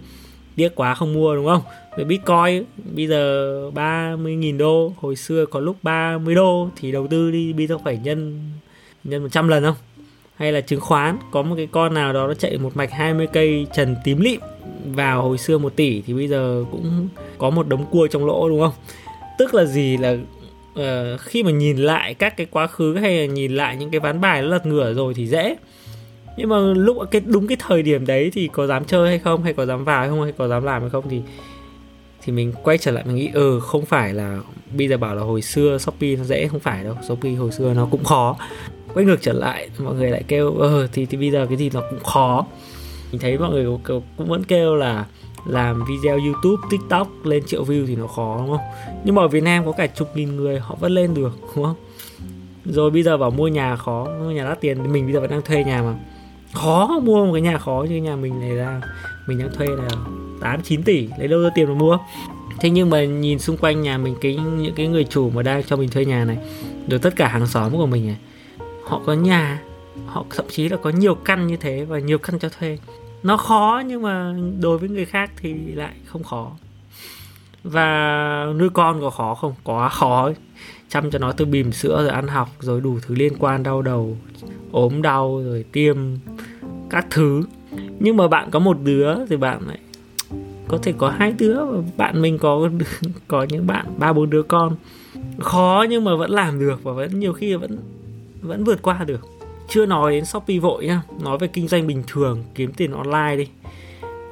Tiếc 0.56 0.75
quá 0.75 0.95
không 0.95 1.15
mua, 1.15 1.35
đúng 1.35 1.47
không? 1.47 1.62
Về 1.96 2.05
Bitcoin 2.05 2.64
bây 2.94 3.06
giờ 3.06 3.70
30.000 3.75 4.58
đô 4.58 4.93
hồi 4.96 5.17
xưa 5.17 5.46
có 5.46 5.61
lúc 5.61 5.76
30 5.82 6.35
đô 6.35 6.69
thì 6.76 6.93
đầu 6.93 7.06
tư 7.06 7.31
đi 7.31 7.52
bây 7.52 7.67
giờ 7.67 7.79
phải 7.85 7.99
nhân 8.05 8.50
nhân 9.05 9.23
100 9.23 9.49
lần 9.49 9.64
không? 9.64 9.76
Hay 10.37 10.52
là 10.52 10.61
chứng 10.61 10.81
khoán 10.81 11.19
có 11.31 11.43
một 11.43 11.55
cái 11.56 11.69
con 11.73 11.94
nào 11.94 12.12
đó 12.12 12.26
nó 12.26 12.35
chạy 12.35 12.58
một 12.58 12.76
mạch 12.76 12.93
20 12.93 13.26
cây 13.32 13.67
trần 13.75 13.96
tím 14.05 14.20
lịm 14.20 14.41
vào 14.85 15.23
hồi 15.23 15.38
xưa 15.38 15.58
1 15.58 15.76
tỷ 15.76 16.02
thì 16.06 16.14
bây 16.14 16.29
giờ 16.29 16.64
cũng 16.70 17.08
có 17.38 17.50
một 17.50 17.69
đống 17.69 17.87
cua 17.91 18.06
trong 18.06 18.26
lỗ 18.26 18.49
đúng 18.49 18.61
không? 18.61 18.73
Tức 19.38 19.55
là 19.55 19.64
gì 19.64 19.96
là 19.96 20.17
uh, 20.81 21.20
khi 21.20 21.43
mà 21.43 21.50
nhìn 21.50 21.76
lại 21.76 22.14
các 22.14 22.37
cái 22.37 22.46
quá 22.50 22.67
khứ 22.67 22.96
hay 22.96 23.19
là 23.19 23.26
nhìn 23.26 23.55
lại 23.55 23.76
những 23.76 23.91
cái 23.91 24.00
ván 24.00 24.20
bài 24.20 24.43
nó 24.43 24.49
lật 24.49 24.67
ngửa 24.67 24.94
rồi 24.94 25.14
thì 25.14 25.26
dễ. 25.26 25.56
Nhưng 26.37 26.49
mà 26.49 26.58
lúc 26.58 26.96
cái 27.11 27.23
đúng 27.26 27.46
cái 27.46 27.56
thời 27.61 27.82
điểm 27.82 28.06
đấy 28.06 28.31
thì 28.35 28.49
có 28.52 28.67
dám 28.67 28.85
chơi 28.85 29.08
hay 29.08 29.19
không? 29.19 29.43
Hay 29.43 29.52
có 29.52 29.67
dám 29.67 29.85
vào 29.85 30.00
hay 30.00 30.08
không? 30.08 30.23
Hay 30.23 30.32
có 30.32 30.49
dám 30.49 30.64
làm 30.64 30.81
hay 30.82 30.91
không? 30.91 31.05
Thì 31.11 31.23
thì 32.25 32.32
mình 32.32 32.53
quay 32.62 32.79
trở 32.79 32.91
lại 32.91 33.05
mình 33.06 33.17
nghĩ 33.17 33.31
ừ 33.35 33.61
không 33.61 33.85
phải 33.85 34.15
là 34.15 34.38
bây 34.76 34.88
giờ 34.88 34.97
bảo 34.97 35.15
là 35.15 35.23
hồi 35.23 35.43
xưa 35.43 35.79
shopee 35.79 36.17
nó 36.17 36.25
dễ 36.25 36.49
không 36.49 36.61
phải 36.61 36.85
đâu. 36.85 36.94
Shopee 37.09 37.35
hồi 37.35 37.53
xưa 37.53 37.75
nó 37.75 37.88
cũng 37.91 38.05
khó. 38.05 38.37
Quay 38.94 39.06
ngược 39.06 39.23
trở 39.23 39.32
lại 39.32 39.69
mọi 39.79 39.94
người 39.94 40.11
lại 40.11 40.23
kêu 40.29 40.55
ờ 40.55 40.88
thì 40.93 41.06
thì 41.06 41.19
bây 41.19 41.31
giờ 41.31 41.47
cái 41.47 41.56
gì 41.56 41.71
nó 41.75 41.82
cũng 41.91 42.05
khó. 42.05 42.47
Mình 43.12 43.21
thấy 43.21 43.38
mọi 43.38 43.50
người 43.50 43.79
cũng, 43.85 44.03
vẫn 44.17 44.44
kêu 44.44 44.75
là 44.75 45.06
làm 45.47 45.85
video 45.88 46.19
youtube 46.19 46.69
tiktok 46.71 47.09
lên 47.25 47.43
triệu 47.47 47.65
view 47.65 47.87
thì 47.87 47.97
nó 47.97 48.06
khó 48.06 48.37
đúng 48.38 48.49
không? 48.49 48.67
Nhưng 49.05 49.15
mà 49.15 49.23
ở 49.23 49.29
việt 49.29 49.43
nam 49.43 49.67
có 49.67 49.73
cả 49.73 49.87
chục 49.87 50.17
nghìn 50.17 50.37
người 50.37 50.59
họ 50.59 50.77
vẫn 50.81 50.93
lên 50.93 51.15
được 51.15 51.38
đúng 51.56 51.65
không? 51.65 51.77
Rồi 52.65 52.91
bây 52.91 53.03
giờ 53.03 53.17
bảo 53.17 53.31
mua 53.31 53.49
nhà 53.49 53.77
khó 53.77 54.09
mua 54.20 54.31
nhà 54.31 54.44
đắt 54.44 54.61
tiền. 54.61 54.93
Mình 54.93 55.05
bây 55.05 55.12
giờ 55.12 55.20
vẫn 55.20 55.31
đang 55.31 55.43
thuê 55.43 55.65
nhà 55.65 55.82
mà. 55.82 55.94
Khó 56.53 57.00
mua 57.03 57.27
một 57.27 57.32
cái 57.32 57.43
nhà 57.43 57.59
khó 57.59 57.87
như 57.88 57.97
nhà 57.97 58.17
mình 58.17 58.41
này 58.41 58.50
ra 58.50 58.81
mình 59.27 59.38
đang 59.38 59.55
thuê 59.55 59.67
là 59.67 59.88
8 60.40 60.62
9 60.62 60.82
tỷ, 60.82 61.08
lấy 61.19 61.28
đâu 61.28 61.42
ra 61.42 61.50
tiền 61.54 61.69
mà 61.69 61.75
mua? 61.75 61.98
Thế 62.60 62.70
nhưng 62.70 62.90
mà 62.90 63.04
nhìn 63.04 63.38
xung 63.38 63.56
quanh 63.56 63.82
nhà 63.82 63.98
mình, 63.98 64.14
cái, 64.20 64.36
những 64.36 64.75
cái 64.75 64.86
người 64.86 65.04
chủ 65.04 65.31
mà 65.31 65.42
đang 65.42 65.62
cho 65.62 65.76
mình 65.76 65.88
thuê 65.88 66.04
nhà 66.04 66.25
này, 66.25 66.38
rồi 66.88 66.98
tất 66.98 67.16
cả 67.16 67.28
hàng 67.28 67.46
xóm 67.46 67.72
của 67.72 67.86
mình 67.86 68.06
này, 68.06 68.16
họ 68.84 69.00
có 69.06 69.12
nhà, 69.12 69.62
họ 70.06 70.25
thậm 70.31 70.46
chí 70.48 70.69
là 70.69 70.76
có 70.76 70.90
nhiều 70.90 71.14
căn 71.14 71.46
như 71.46 71.56
thế 71.56 71.84
và 71.84 71.98
nhiều 71.98 72.19
căn 72.19 72.38
cho 72.38 72.48
thuê. 72.48 72.78
Nó 73.22 73.36
khó 73.36 73.82
nhưng 73.86 74.02
mà 74.02 74.34
đối 74.60 74.78
với 74.78 74.88
người 74.88 75.04
khác 75.04 75.31
thì 75.36 75.54
lại 75.54 75.94
không 76.06 76.22
khó. 76.22 76.50
Và 77.64 78.46
nuôi 78.58 78.69
con 78.70 79.00
có 79.00 79.10
khó 79.10 79.34
không? 79.34 79.54
Quá 79.64 79.88
khó 79.88 80.25
ấy. 80.25 80.34
chăm 80.88 81.10
cho 81.10 81.19
nó 81.19 81.32
từ 81.32 81.44
bìm 81.44 81.72
sữa, 81.72 82.02
rồi 82.02 82.10
ăn 82.10 82.28
học, 82.28 82.48
rồi 82.60 82.81
đủ 82.81 82.98
thứ 83.02 83.14
liên 83.14 83.32
quan, 83.38 83.62
đau 83.62 83.82
đầu, 83.82 84.16
ốm 84.72 85.02
đau, 85.02 85.42
rồi 85.44 85.64
tiêm 85.72 85.96
các 86.90 87.06
thứ. 87.10 87.42
Nhưng 87.98 88.16
mà 88.16 88.28
bạn 88.28 88.50
có 88.50 88.58
một 88.58 88.76
đứa 88.82 89.26
thì 89.26 89.36
bạn 89.36 89.69
lại 89.69 89.78
có 90.69 90.78
thể 90.82 90.93
có 90.99 91.11
hai 91.11 91.32
đứa, 91.32 91.61
bạn 91.96 92.22
mình 92.22 92.38
có 92.38 92.70
có 93.28 93.46
những 93.49 93.66
bạn, 93.66 93.87
ba 93.99 94.12
bốn 94.12 94.31
đứa 94.31 94.43
con. 94.43 94.76
Khó 95.38 95.87
nhưng 95.90 96.05
mà 96.05 96.16
vẫn 96.16 96.31
làm 96.31 96.61
được 96.61 96.82
và 96.82 96.93
vẫn 96.93 97.20
nhiều 97.20 97.32
khi 97.32 97.55
vẫn 97.55 97.78
vẫn 98.40 98.64
vượt 98.64 98.82
qua 98.82 99.05
được. 99.05 99.20
Chưa 99.69 99.87
nói 99.87 100.12
đến 100.12 100.25
shopee 100.25 100.58
vội 100.58 100.87
nhá, 100.87 101.02
nói 101.20 101.38
về 101.38 101.46
kinh 101.46 101.69
doanh 101.69 101.87
bình 101.87 102.02
thường, 102.06 102.44
kiếm 102.55 102.72
tiền 102.72 102.93
online 102.93 103.37
đi. 103.37 103.49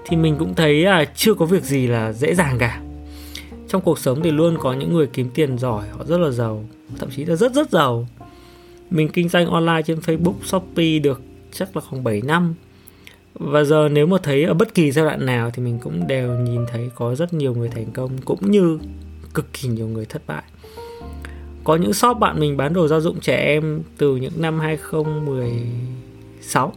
Thì 0.05 0.17
mình 0.17 0.37
cũng 0.39 0.55
thấy 0.55 0.83
là 0.83 1.05
chưa 1.05 1.35
có 1.35 1.47
việc 1.47 1.65
gì 1.65 1.87
là 1.87 2.13
dễ 2.13 2.35
dàng 2.35 2.59
cả. 2.59 2.81
Trong 3.69 3.83
cuộc 3.83 3.99
sống 3.99 4.23
thì 4.23 4.31
luôn 4.31 4.57
có 4.61 4.73
những 4.73 4.93
người 4.93 5.07
kiếm 5.07 5.31
tiền 5.35 5.59
giỏi, 5.59 5.89
họ 5.89 6.05
rất 6.05 6.19
là 6.19 6.31
giàu, 6.31 6.65
thậm 6.99 7.09
chí 7.17 7.25
là 7.25 7.37
rất 7.37 7.53
rất 7.53 7.71
giàu. 7.71 8.09
Mình 8.91 9.09
kinh 9.09 9.29
doanh 9.29 9.47
online 9.47 9.83
trên 9.83 9.99
facebook, 9.99 10.35
shopee 10.45 10.99
được 10.99 11.21
chắc 11.53 11.77
là 11.77 11.83
khoảng 11.89 12.05
7 12.05 12.23
năm 12.25 12.55
và 13.35 13.65
giờ 13.65 13.89
nếu 13.93 14.07
mà 14.07 14.17
thấy 14.23 14.45
ở 14.45 14.55
bất 14.55 14.75
kỳ 14.75 14.91
giai 14.91 15.05
đoạn 15.05 15.27
nào 15.27 15.51
thì 15.51 15.63
mình 15.63 15.79
cũng 15.79 16.07
đều 16.07 16.39
nhìn 16.39 16.67
thấy 16.67 16.91
có 16.95 17.15
rất 17.15 17.35
nhiều 17.35 17.55
người 17.55 17.69
thành 17.69 17.93
công, 17.93 18.11
cũng 18.25 18.51
như 18.51 18.79
cực 19.35 19.53
kỳ 19.53 19.69
nhiều 19.69 19.89
người 19.89 20.05
thất 20.05 20.23
bại. 20.27 20.43
Có 21.65 21.77
những 21.77 21.93
shop 21.93 22.19
bạn 22.19 22.41
mình 22.41 22.57
bán 22.57 22.73
đồ 22.73 22.89
gia 22.89 23.01
dụng 23.01 23.21
trẻ 23.21 23.37
em 23.37 23.83
từ 23.99 24.17
những 24.17 24.33
năm 24.37 24.61
2016 24.61 26.73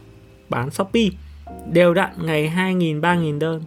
bán 0.48 0.70
Shopee, 0.70 1.08
đều 1.72 1.94
đặn 1.94 2.10
ngày 2.22 2.52
2.000 2.56 3.00
3.000 3.00 3.38
đơn. 3.38 3.62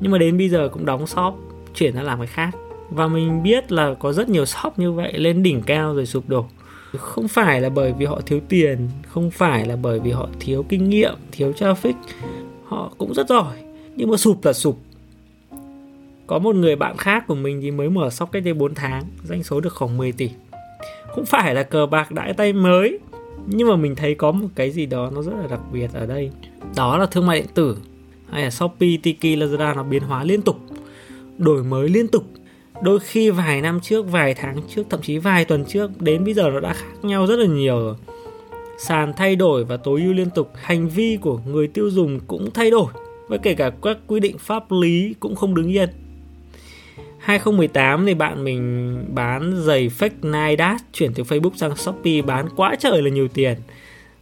Nhưng 0.00 0.12
mà 0.12 0.18
đến 0.18 0.38
bây 0.38 0.48
giờ 0.48 0.68
cũng 0.72 0.86
đóng 0.86 1.06
shop, 1.06 1.34
chuyển 1.74 1.94
ra 1.94 2.02
làm 2.02 2.18
cái 2.18 2.26
khác. 2.26 2.50
Và 2.90 3.08
mình 3.08 3.42
biết 3.42 3.72
là 3.72 3.94
có 3.94 4.12
rất 4.12 4.28
nhiều 4.28 4.44
shop 4.44 4.78
như 4.78 4.92
vậy, 4.92 5.18
lên 5.18 5.42
đỉnh 5.42 5.62
cao 5.62 5.94
rồi 5.94 6.06
sụp 6.06 6.28
đổ 6.28 6.46
không 6.98 7.28
phải 7.28 7.60
là 7.60 7.68
bởi 7.68 7.92
vì 7.92 8.06
họ 8.06 8.20
thiếu 8.26 8.40
tiền, 8.48 8.88
không 9.08 9.30
phải 9.30 9.66
là 9.66 9.76
bởi 9.76 10.00
vì 10.00 10.10
họ 10.10 10.28
thiếu 10.40 10.64
kinh 10.68 10.90
nghiệm, 10.90 11.14
thiếu 11.32 11.52
traffic. 11.52 11.92
Họ 12.64 12.92
cũng 12.98 13.14
rất 13.14 13.28
giỏi, 13.28 13.56
nhưng 13.96 14.10
mà 14.10 14.16
sụp 14.16 14.44
là 14.44 14.52
sụp. 14.52 14.78
Có 16.26 16.38
một 16.38 16.54
người 16.54 16.76
bạn 16.76 16.96
khác 16.96 17.24
của 17.26 17.34
mình 17.34 17.60
thì 17.62 17.70
mới 17.70 17.90
mở 17.90 18.10
shop 18.10 18.32
cách 18.32 18.44
đây 18.44 18.54
4 18.54 18.74
tháng, 18.74 19.04
doanh 19.28 19.42
số 19.42 19.60
được 19.60 19.74
khoảng 19.74 19.96
10 19.96 20.12
tỷ. 20.12 20.30
Cũng 21.14 21.24
phải 21.24 21.54
là 21.54 21.62
cờ 21.62 21.86
bạc 21.86 22.12
đãi 22.12 22.32
tay 22.32 22.52
mới, 22.52 22.98
nhưng 23.46 23.68
mà 23.68 23.76
mình 23.76 23.94
thấy 23.94 24.14
có 24.14 24.32
một 24.32 24.48
cái 24.54 24.70
gì 24.70 24.86
đó 24.86 25.10
nó 25.14 25.22
rất 25.22 25.32
là 25.40 25.46
đặc 25.50 25.60
biệt 25.72 25.90
ở 25.92 26.06
đây. 26.06 26.30
Đó 26.76 26.98
là 26.98 27.06
thương 27.06 27.26
mại 27.26 27.38
điện 27.38 27.48
tử, 27.54 27.76
hay 28.30 28.42
là 28.42 28.50
shopee, 28.50 28.96
tiki, 29.02 29.38
lazada 29.38 29.76
nó 29.76 29.82
biến 29.82 30.02
hóa 30.02 30.24
liên 30.24 30.42
tục, 30.42 30.56
đổi 31.38 31.64
mới 31.64 31.88
liên 31.88 32.08
tục 32.08 32.24
đôi 32.82 33.00
khi 33.00 33.30
vài 33.30 33.60
năm 33.60 33.80
trước 33.80 34.02
vài 34.02 34.34
tháng 34.34 34.56
trước 34.68 34.82
thậm 34.90 35.02
chí 35.02 35.18
vài 35.18 35.44
tuần 35.44 35.64
trước 35.64 36.02
đến 36.02 36.24
bây 36.24 36.34
giờ 36.34 36.50
nó 36.50 36.60
đã 36.60 36.72
khác 36.72 37.04
nhau 37.04 37.26
rất 37.26 37.38
là 37.38 37.46
nhiều 37.46 37.80
rồi 37.80 37.94
sàn 38.78 39.12
thay 39.16 39.36
đổi 39.36 39.64
và 39.64 39.76
tối 39.76 40.00
ưu 40.00 40.12
liên 40.12 40.30
tục 40.30 40.52
hành 40.54 40.88
vi 40.88 41.18
của 41.20 41.40
người 41.46 41.68
tiêu 41.68 41.90
dùng 41.90 42.20
cũng 42.26 42.50
thay 42.50 42.70
đổi 42.70 42.92
và 43.28 43.36
kể 43.36 43.54
cả 43.54 43.70
các 43.82 43.98
quy 44.06 44.20
định 44.20 44.38
pháp 44.38 44.72
lý 44.72 45.14
cũng 45.20 45.34
không 45.34 45.54
đứng 45.54 45.68
yên 45.68 45.88
2018 47.20 48.06
thì 48.06 48.14
bạn 48.14 48.44
mình 48.44 49.04
bán 49.14 49.54
giày 49.56 49.88
fake 49.98 50.10
Nike 50.22 50.76
chuyển 50.92 51.14
từ 51.14 51.22
Facebook 51.22 51.50
sang 51.56 51.76
Shopee 51.76 52.22
bán 52.22 52.48
quá 52.56 52.74
trời 52.78 53.02
là 53.02 53.10
nhiều 53.10 53.28
tiền. 53.28 53.58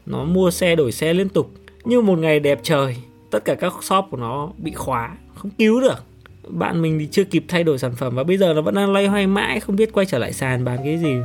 Nó 0.06 0.24
mua 0.24 0.50
xe 0.50 0.76
đổi 0.76 0.92
xe 0.92 1.14
liên 1.14 1.28
tục. 1.28 1.50
Nhưng 1.84 2.06
một 2.06 2.18
ngày 2.18 2.40
đẹp 2.40 2.60
trời, 2.62 2.96
tất 3.30 3.44
cả 3.44 3.54
các 3.54 3.72
shop 3.82 4.04
của 4.10 4.16
nó 4.16 4.50
bị 4.58 4.72
khóa, 4.72 5.16
không 5.34 5.50
cứu 5.58 5.80
được. 5.80 6.04
Bạn 6.50 6.82
mình 6.82 6.98
thì 6.98 7.08
chưa 7.10 7.24
kịp 7.24 7.44
thay 7.48 7.64
đổi 7.64 7.78
sản 7.78 7.92
phẩm 7.96 8.14
và 8.14 8.24
bây 8.24 8.38
giờ 8.38 8.54
nó 8.54 8.62
vẫn 8.62 8.74
đang 8.74 8.92
loay 8.92 9.06
hoay 9.06 9.26
mãi, 9.26 9.60
không 9.60 9.76
biết 9.76 9.92
quay 9.92 10.06
trở 10.06 10.18
lại 10.18 10.32
sàn 10.32 10.64
bán 10.64 10.78
cái 10.84 10.98
gì. 10.98 11.16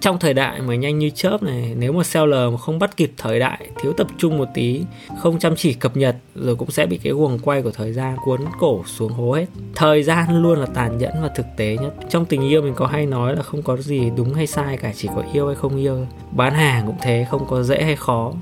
Trong 0.00 0.18
thời 0.18 0.34
đại 0.34 0.60
mà 0.60 0.74
nhanh 0.74 0.98
như 0.98 1.10
chớp 1.10 1.42
này, 1.42 1.74
nếu 1.78 1.92
mà 1.92 2.04
seller 2.04 2.52
mà 2.52 2.58
không 2.58 2.78
bắt 2.78 2.96
kịp 2.96 3.12
thời 3.16 3.38
đại, 3.38 3.68
thiếu 3.80 3.92
tập 3.92 4.06
trung 4.18 4.38
một 4.38 4.48
tí, 4.54 4.82
không 5.18 5.38
chăm 5.38 5.56
chỉ 5.56 5.74
cập 5.74 5.96
nhật, 5.96 6.16
rồi 6.34 6.56
cũng 6.56 6.70
sẽ 6.70 6.86
bị 6.86 6.98
cái 7.02 7.12
guồng 7.12 7.38
quay 7.38 7.62
của 7.62 7.70
thời 7.70 7.92
gian 7.92 8.16
cuốn 8.24 8.40
cổ 8.58 8.84
xuống 8.86 9.12
hố 9.12 9.32
hết. 9.32 9.46
Thời 9.74 10.02
gian 10.02 10.42
luôn 10.42 10.58
là 10.58 10.66
tàn 10.66 10.98
nhẫn 10.98 11.12
và 11.22 11.28
thực 11.28 11.46
tế 11.56 11.76
nhất. 11.80 11.94
Trong 12.08 12.24
tình 12.24 12.42
yêu 12.42 12.62
mình 12.62 12.74
có 12.76 12.86
hay 12.86 13.06
nói 13.06 13.36
là 13.36 13.42
không 13.42 13.62
có 13.62 13.76
gì 13.76 14.10
đúng 14.16 14.34
hay 14.34 14.46
sai 14.46 14.76
cả, 14.76 14.92
chỉ 14.96 15.08
có 15.16 15.24
yêu 15.32 15.46
hay 15.46 15.56
không 15.56 15.76
yêu. 15.76 16.06
Bán 16.30 16.54
hàng 16.54 16.86
cũng 16.86 16.96
thế, 17.02 17.26
không 17.30 17.46
có 17.48 17.62
dễ 17.62 17.82
hay 17.82 17.96
khó. 17.96 18.32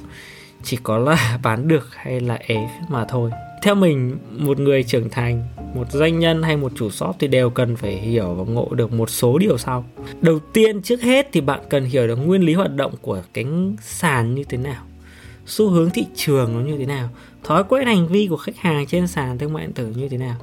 Chỉ 0.62 0.78
có 0.82 0.98
là 0.98 1.38
bán 1.42 1.68
được 1.68 1.88
hay 1.94 2.20
là 2.20 2.38
ế 2.40 2.68
mà 2.88 3.04
thôi. 3.04 3.30
Theo 3.62 3.74
mình, 3.74 4.18
một 4.30 4.60
người 4.60 4.82
trưởng 4.82 5.10
thành 5.10 5.48
một 5.74 5.92
doanh 5.92 6.18
nhân 6.18 6.42
hay 6.42 6.56
một 6.56 6.72
chủ 6.76 6.90
shop 6.90 7.16
thì 7.18 7.28
đều 7.28 7.50
cần 7.50 7.76
phải 7.76 7.96
hiểu 7.96 8.34
và 8.34 8.44
ngộ 8.52 8.68
được 8.74 8.92
một 8.92 9.10
số 9.10 9.38
điều 9.38 9.58
sau. 9.58 9.84
Đầu 10.20 10.38
tiên, 10.52 10.82
trước 10.82 11.02
hết 11.02 11.28
thì 11.32 11.40
bạn 11.40 11.60
cần 11.70 11.84
hiểu 11.84 12.06
được 12.06 12.16
nguyên 12.16 12.42
lý 12.42 12.54
hoạt 12.54 12.76
động 12.76 12.94
của 13.02 13.22
cái 13.32 13.44
sàn 13.82 14.34
như 14.34 14.44
thế 14.44 14.58
nào, 14.58 14.82
xu 15.46 15.68
hướng 15.68 15.90
thị 15.90 16.06
trường 16.14 16.54
nó 16.54 16.60
như 16.60 16.78
thế 16.78 16.86
nào, 16.86 17.08
thói 17.44 17.64
quen 17.68 17.86
hành 17.86 18.08
vi 18.08 18.26
của 18.26 18.36
khách 18.36 18.56
hàng 18.56 18.86
trên 18.86 19.06
sàn 19.06 19.38
thương 19.38 19.52
mại 19.52 19.66
điện 19.66 19.72
tử 19.72 19.92
như 19.96 20.08
thế 20.08 20.16
nào. 20.18 20.36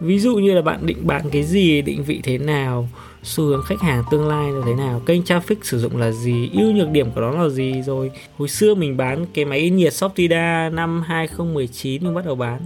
Ví 0.00 0.18
dụ 0.18 0.36
như 0.36 0.54
là 0.54 0.62
bạn 0.62 0.86
định 0.86 0.98
bán 1.02 1.30
cái 1.30 1.42
gì, 1.42 1.82
định 1.82 2.04
vị 2.04 2.20
thế 2.22 2.38
nào, 2.38 2.88
xu 3.22 3.44
hướng 3.44 3.62
khách 3.62 3.80
hàng 3.80 4.02
tương 4.10 4.28
lai 4.28 4.52
là 4.52 4.62
thế 4.66 4.74
nào, 4.74 5.02
kênh 5.06 5.22
traffic 5.22 5.56
sử 5.62 5.78
dụng 5.78 5.96
là 5.96 6.10
gì, 6.10 6.50
ưu 6.52 6.72
nhược 6.72 6.90
điểm 6.90 7.10
của 7.14 7.20
nó 7.20 7.30
là 7.30 7.48
gì, 7.48 7.82
rồi 7.82 8.10
hồi 8.38 8.48
xưa 8.48 8.74
mình 8.74 8.96
bán 8.96 9.26
cái 9.34 9.44
máy 9.44 9.70
nhiệt 9.70 9.92
Shoptida 9.92 10.70
năm 10.72 11.02
2019 11.06 12.04
mình 12.04 12.14
bắt 12.14 12.24
đầu 12.26 12.34
bán 12.34 12.60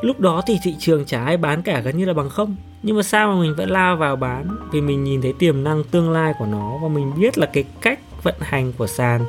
lúc 0.00 0.20
đó 0.20 0.42
thì 0.46 0.58
thị 0.62 0.74
trường 0.78 1.04
chả 1.04 1.24
ai 1.24 1.36
bán 1.36 1.62
cả 1.62 1.80
gần 1.80 1.96
như 1.96 2.04
là 2.04 2.12
bằng 2.12 2.28
không. 2.28 2.56
Nhưng 2.82 2.96
mà 2.96 3.02
sao 3.02 3.32
mà 3.32 3.40
mình 3.40 3.54
vẫn 3.54 3.70
lao 3.70 3.96
vào 3.96 4.16
bán? 4.16 4.46
Vì 4.72 4.80
mình 4.80 5.04
nhìn 5.04 5.22
thấy 5.22 5.32
tiềm 5.38 5.64
năng 5.64 5.84
tương 5.84 6.10
lai 6.10 6.34
của 6.38 6.46
nó 6.46 6.78
và 6.82 6.88
mình 6.88 7.12
biết 7.20 7.38
là 7.38 7.46
cái 7.46 7.64
cách 7.80 8.00
vận 8.22 8.34
hành 8.40 8.72
của 8.72 8.86
sàn 8.86 9.24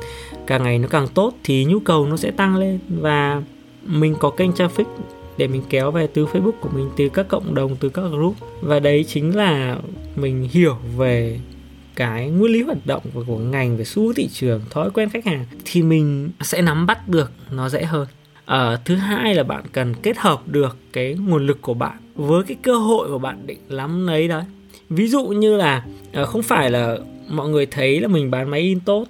càng 0.46 0.62
ngày 0.62 0.78
nó 0.78 0.88
càng 0.88 1.08
tốt 1.08 1.34
thì 1.44 1.64
nhu 1.64 1.80
cầu 1.80 2.06
nó 2.06 2.16
sẽ 2.16 2.30
tăng 2.30 2.56
lên. 2.56 2.78
Và 2.88 3.42
mình 3.84 4.14
có 4.20 4.30
kênh 4.30 4.50
traffic 4.50 4.84
để 5.36 5.46
mình 5.46 5.62
kéo 5.68 5.90
về 5.90 6.06
từ 6.06 6.26
Facebook 6.26 6.52
của 6.60 6.68
mình 6.74 6.90
từ 6.96 7.08
các 7.08 7.28
cộng 7.28 7.54
đồng 7.54 7.76
từ 7.76 7.88
các 7.88 8.02
group. 8.02 8.36
Và 8.60 8.80
đấy 8.80 9.04
chính 9.08 9.36
là 9.36 9.78
mình 10.16 10.48
hiểu 10.52 10.76
về 10.96 11.40
cái 11.96 12.30
nguyên 12.30 12.52
lý 12.52 12.62
hoạt 12.62 12.86
động 12.86 13.02
của, 13.14 13.24
của 13.26 13.38
ngành 13.38 13.76
về 13.76 13.84
xu 13.84 14.12
thị 14.12 14.28
trường 14.32 14.60
thói 14.70 14.90
quen 14.90 15.10
khách 15.10 15.26
hàng. 15.26 15.46
Thì 15.64 15.82
mình 15.82 16.30
sẽ 16.40 16.62
nắm 16.62 16.86
bắt 16.86 17.08
được 17.08 17.32
nó 17.50 17.68
dễ 17.68 17.84
hơn 17.84 18.06
à, 18.50 18.76
thứ 18.84 18.94
hai 18.94 19.34
là 19.34 19.42
bạn 19.42 19.64
cần 19.72 19.94
kết 20.02 20.18
hợp 20.18 20.48
được 20.48 20.76
cái 20.92 21.16
nguồn 21.26 21.46
lực 21.46 21.62
của 21.62 21.74
bạn 21.74 21.96
với 22.14 22.42
cái 22.42 22.56
cơ 22.62 22.74
hội 22.74 23.08
mà 23.08 23.18
bạn 23.18 23.46
định 23.46 23.58
lắm 23.68 24.06
lấy 24.06 24.28
đấy 24.28 24.44
ví 24.90 25.08
dụ 25.08 25.26
như 25.26 25.56
là 25.56 25.84
à, 26.12 26.24
không 26.24 26.42
phải 26.42 26.70
là 26.70 26.96
mọi 27.28 27.48
người 27.48 27.66
thấy 27.66 28.00
là 28.00 28.08
mình 28.08 28.30
bán 28.30 28.50
máy 28.50 28.60
in 28.60 28.80
tốt 28.80 29.06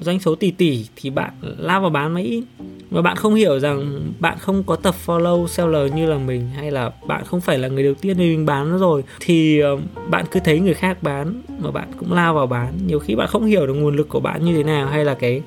doanh 0.00 0.20
số 0.20 0.34
tỷ 0.34 0.50
tỷ 0.50 0.86
thì 0.96 1.10
bạn 1.10 1.30
lao 1.40 1.80
vào 1.80 1.90
bán 1.90 2.14
máy 2.14 2.24
in. 2.24 2.44
Và 2.90 3.02
bạn 3.02 3.16
không 3.16 3.34
hiểu 3.34 3.60
rằng 3.60 4.00
bạn 4.18 4.38
không 4.38 4.62
có 4.62 4.76
tập 4.76 4.94
follow 5.06 5.46
seller 5.46 5.94
như 5.94 6.06
là 6.06 6.18
mình 6.18 6.48
hay 6.56 6.70
là 6.70 6.90
bạn 7.06 7.24
không 7.24 7.40
phải 7.40 7.58
là 7.58 7.68
người 7.68 7.84
đầu 7.84 7.94
tiên 7.94 8.18
mình 8.18 8.46
bán 8.46 8.70
nó 8.70 8.78
rồi 8.78 9.04
thì 9.20 9.60
ờ, 9.60 9.78
bạn 10.08 10.24
cứ 10.30 10.40
thấy 10.44 10.60
người 10.60 10.74
khác 10.74 11.02
bán 11.02 11.42
mà 11.58 11.70
bạn 11.70 11.88
cũng 11.98 12.12
lao 12.12 12.34
vào 12.34 12.46
bán. 12.46 12.72
Nhiều 12.86 12.98
khi 12.98 13.14
bạn 13.14 13.28
không 13.28 13.44
hiểu 13.44 13.66
được 13.66 13.74
nguồn 13.74 13.96
lực 13.96 14.08
của 14.08 14.20
bạn 14.20 14.44
như 14.44 14.56
thế 14.56 14.62
nào 14.62 14.86
hay 14.86 15.04
là 15.04 15.14
cái 15.14 15.42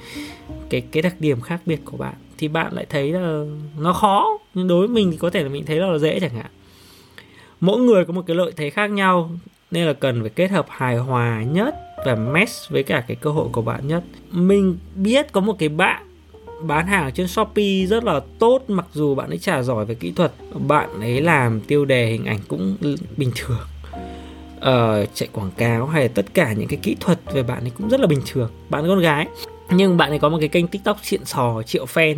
cái 0.70 0.82
cái 0.92 1.02
đặc 1.02 1.16
điểm 1.20 1.42
khác 1.42 1.62
biệt 1.66 1.82
của 1.86 1.98
bạn 1.98 2.14
thì 2.38 2.48
bạn 2.48 2.74
lại 2.74 2.86
thấy 2.90 3.12
là 3.12 3.44
nó 3.78 3.94
khó. 3.94 4.38
Nhưng 4.54 4.68
đối 4.68 4.80
với 4.80 4.96
mình 4.96 5.12
thì 5.12 5.18
có 5.18 5.30
thể 5.30 5.44
là 5.44 5.50
mình 5.50 5.66
thấy 5.66 5.80
là 5.80 5.88
nó 5.88 5.98
dễ 5.98 6.20
chẳng 6.20 6.36
hạn. 6.36 6.52
Mỗi 7.60 7.80
người 7.80 8.06
có 8.06 8.14
một 8.14 8.24
cái 8.28 8.36
lợi 8.36 8.52
thế 8.56 8.70
khác 8.70 8.88
nhau 8.88 9.32
nên 9.72 9.88
là 9.88 9.94
cần 9.94 10.22
phải 10.22 10.30
kết 10.30 10.52
hợp 10.52 10.66
hài 10.70 10.98
hòa 10.98 11.44
nhất 11.44 11.76
và 12.06 12.16
match 12.16 12.70
với 12.70 12.84
cả 12.84 13.04
cái 13.08 13.16
cơ 13.16 13.30
hội 13.30 13.48
của 13.52 13.62
bạn 13.62 13.88
nhất. 13.88 14.04
Mình 14.32 14.78
biết 14.96 15.32
có 15.32 15.42
một 15.42 15.56
cái 15.60 15.70
bạn 15.70 16.04
bán 16.62 16.88
hàng 16.88 17.12
trên 17.14 17.28
Shopee 17.28 17.86
rất 17.86 18.04
là 18.04 18.22
tốt 18.40 18.64
mặc 18.68 18.86
dù 18.94 19.16
bạn 19.16 19.30
ấy 19.30 19.38
trả 19.38 19.62
giỏi 19.62 19.86
về 19.86 19.96
kỹ 19.96 20.12
thuật 20.12 20.32
bạn 20.68 21.02
ấy 21.02 21.22
làm 21.22 21.62
tiêu 21.62 21.86
đề 21.86 22.06
hình 22.06 22.26
ảnh 22.26 22.40
cũng 22.48 22.78
bình 23.18 23.32
thường. 23.36 23.68
Uh, 24.58 25.10
chạy 25.14 25.30
quảng 25.32 25.52
cáo 25.58 25.88
hay 25.88 26.08
tất 26.08 26.26
cả 26.34 26.54
những 26.54 26.68
cái 26.68 26.80
kỹ 26.84 26.96
thuật 27.00 27.20
về 27.34 27.44
bạn 27.44 27.64
ấy 27.64 27.72
cũng 27.78 27.90
rất 27.90 28.00
là 28.00 28.08
bình 28.08 28.22
thường. 28.26 28.50
Bạn 28.70 28.88
con 28.88 29.00
gái 29.00 29.28
nhưng 29.70 29.98
bạn 29.98 30.10
ấy 30.10 30.20
có 30.20 30.30
một 30.30 30.38
cái 30.40 30.50
kênh 30.50 30.68
tiktok 30.68 30.98
xịn 31.04 31.26
sò, 31.26 31.62
triệu 31.66 31.86
fan. 31.86 32.16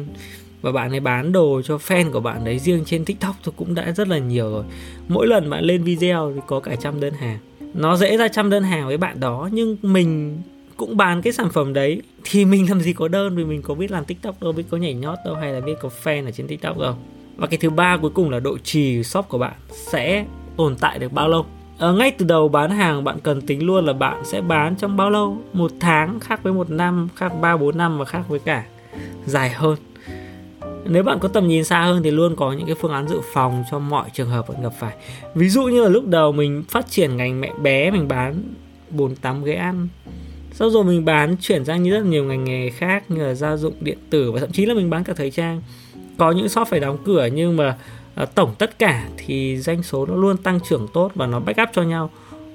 Và 0.62 0.72
bạn 0.72 0.92
ấy 0.92 1.00
bán 1.00 1.32
đồ 1.32 1.62
cho 1.62 1.78
fan 1.78 2.12
của 2.12 2.20
bạn 2.20 2.46
đấy 2.46 2.60
riêng 2.60 2.84
trên 2.86 3.06
tiktok 3.06 3.36
thì 3.44 3.52
cũng 3.56 3.76
đã 3.76 3.92
rất 3.92 4.08
là 4.08 4.18
nhiều 4.18 4.52
rồi. 4.52 4.64
Mỗi 5.08 5.28
lần 5.28 5.50
bạn 5.50 5.64
lên 5.64 5.84
video 5.84 6.32
thì 6.36 6.42
có 6.48 6.60
cả 6.60 6.76
trăm 6.76 7.00
đơn 7.00 7.14
hàng. 7.14 7.38
Nó 7.74 7.96
dễ 7.96 8.18
ra 8.18 8.28
trăm 8.28 8.50
đơn 8.50 8.64
hàng 8.64 8.88
với 8.88 8.98
bạn 8.98 9.20
đó, 9.20 9.50
nhưng 9.52 9.78
mình 9.82 10.42
cũng 10.78 10.98
bán 10.98 11.22
cái 11.22 11.34
sản 11.34 11.50
phẩm 11.50 11.74
đấy. 11.74 12.02
Thì 12.24 12.46
mình 12.46 12.70
làm 12.70 12.82
gì 12.82 12.94
có 12.94 13.08
đơn, 13.08 13.36
vì 13.36 13.46
mình 13.46 13.62
có 13.62 13.76
biết 13.76 13.92
làm 13.92 14.06
tiktok 14.06 14.42
đâu, 14.42 14.52
biết 14.52 14.64
có 14.70 14.78
nhảy 14.78 14.94
nhót 14.94 15.18
đâu, 15.26 15.36
hay 15.36 15.54
là 15.54 15.60
biết 15.60 15.74
có 15.82 15.90
fan 16.04 16.26
ở 16.26 16.32
trên 16.32 16.48
tiktok 16.48 16.78
đâu. 16.78 16.96
Và 17.36 17.48
cái 17.48 17.58
thứ 17.58 17.70
ba 17.70 17.98
cuối 17.98 18.12
cùng 18.14 18.30
là 18.30 18.40
độ 18.40 18.58
trì 18.58 19.04
shop 19.04 19.30
của 19.30 19.38
bạn 19.38 19.54
sẽ 19.72 20.26
tồn 20.58 20.76
tại 20.76 21.00
được 21.00 21.14
bao 21.14 21.28
lâu? 21.28 21.46
Ở 21.78 21.94
ngay 21.94 22.12
từ 22.12 22.26
đầu 22.26 22.48
bán 22.48 22.72
hàng, 22.72 23.04
bạn 23.04 23.18
cần 23.24 23.42
tính 23.42 23.66
luôn 23.66 23.86
là 23.86 23.94
bạn 23.94 24.26
sẽ 24.26 24.42
bán 24.42 24.76
trong 24.76 24.98
bao 24.98 25.10
lâu? 25.10 25.38
Một 25.54 25.72
tháng 25.80 26.20
khác 26.20 26.44
với 26.44 26.54
một 26.54 26.70
năm, 26.70 27.08
khác 27.16 27.30
ba, 27.42 27.58
bốn 27.58 27.78
năm 27.78 27.98
và 28.00 28.06
khác 28.06 28.22
với 28.28 28.40
cả 28.40 28.66
dài 29.26 29.50
hơn. 29.50 29.78
Nếu 30.86 31.04
bạn 31.04 31.20
có 31.20 31.28
tầm 31.28 31.48
nhìn 31.48 31.64
xa 31.64 31.82
hơn 31.82 32.04
thì 32.04 32.12
luôn 32.12 32.36
có 32.36 32.52
những 32.52 32.66
cái 32.66 32.76
phương 32.82 32.92
án 32.92 33.08
dự 33.08 33.20
phòng 33.34 33.64
cho 33.72 33.80
mọi 33.80 34.10
trường 34.14 34.30
hợp 34.30 34.50
bạn 34.50 34.64
gặp 34.64 34.74
phải. 34.80 34.96
Ví 35.36 35.50
dụ 35.50 35.64
như 35.64 35.84
là 35.84 35.90
lúc 35.90 36.08
đầu 36.08 36.32
mình 36.32 36.64
phát 36.70 36.90
triển 36.90 37.18
ngành 37.18 37.42
mẹ 37.42 37.52
bé, 37.62 37.92
mình 37.92 38.08
bán 38.08 38.44
bốn 38.90 39.16
tám 39.16 39.44
ghế 39.44 39.54
ăn. 39.54 39.88
Sau 40.52 40.70
rồi 40.70 40.84
mình 40.84 41.06
bán 41.06 41.36
chuyển 41.42 41.66
sang 41.66 41.84
như 41.84 41.92
rất 41.92 42.06
nhiều 42.06 42.24
ngành 42.24 42.44
nghề 42.44 42.70
khác 42.70 43.04
như 43.12 43.28
là 43.28 43.34
gia 43.34 43.56
dụng 43.56 43.74
điện 43.80 43.98
tử 44.10 44.32
và 44.32 44.40
thậm 44.40 44.52
chí 44.52 44.66
là 44.66 44.74
mình 44.74 44.90
bán 44.90 45.04
cả 45.04 45.14
thời 45.14 45.32
trang. 45.32 45.62
Có 46.18 46.32
những 46.32 46.50
shop 46.50 46.68
phải 46.68 46.80
đóng 46.80 46.98
cửa 47.06 47.30
nhưng 47.34 47.58
mà 47.58 47.78
Ờ, 48.16 48.26
tổng 48.26 48.56
tất 48.58 48.80
cả 48.80 49.08
thì 49.18 49.58
doanh 49.58 49.84
số 49.84 50.06
nó 50.06 50.16
luôn 50.16 50.38
tăng 50.38 50.60
trưởng 50.70 50.88
tốt 50.94 51.12
và 51.16 51.28
nó 51.28 51.40
backup 51.40 51.70
cho 51.74 51.84
nhau. 51.84 52.10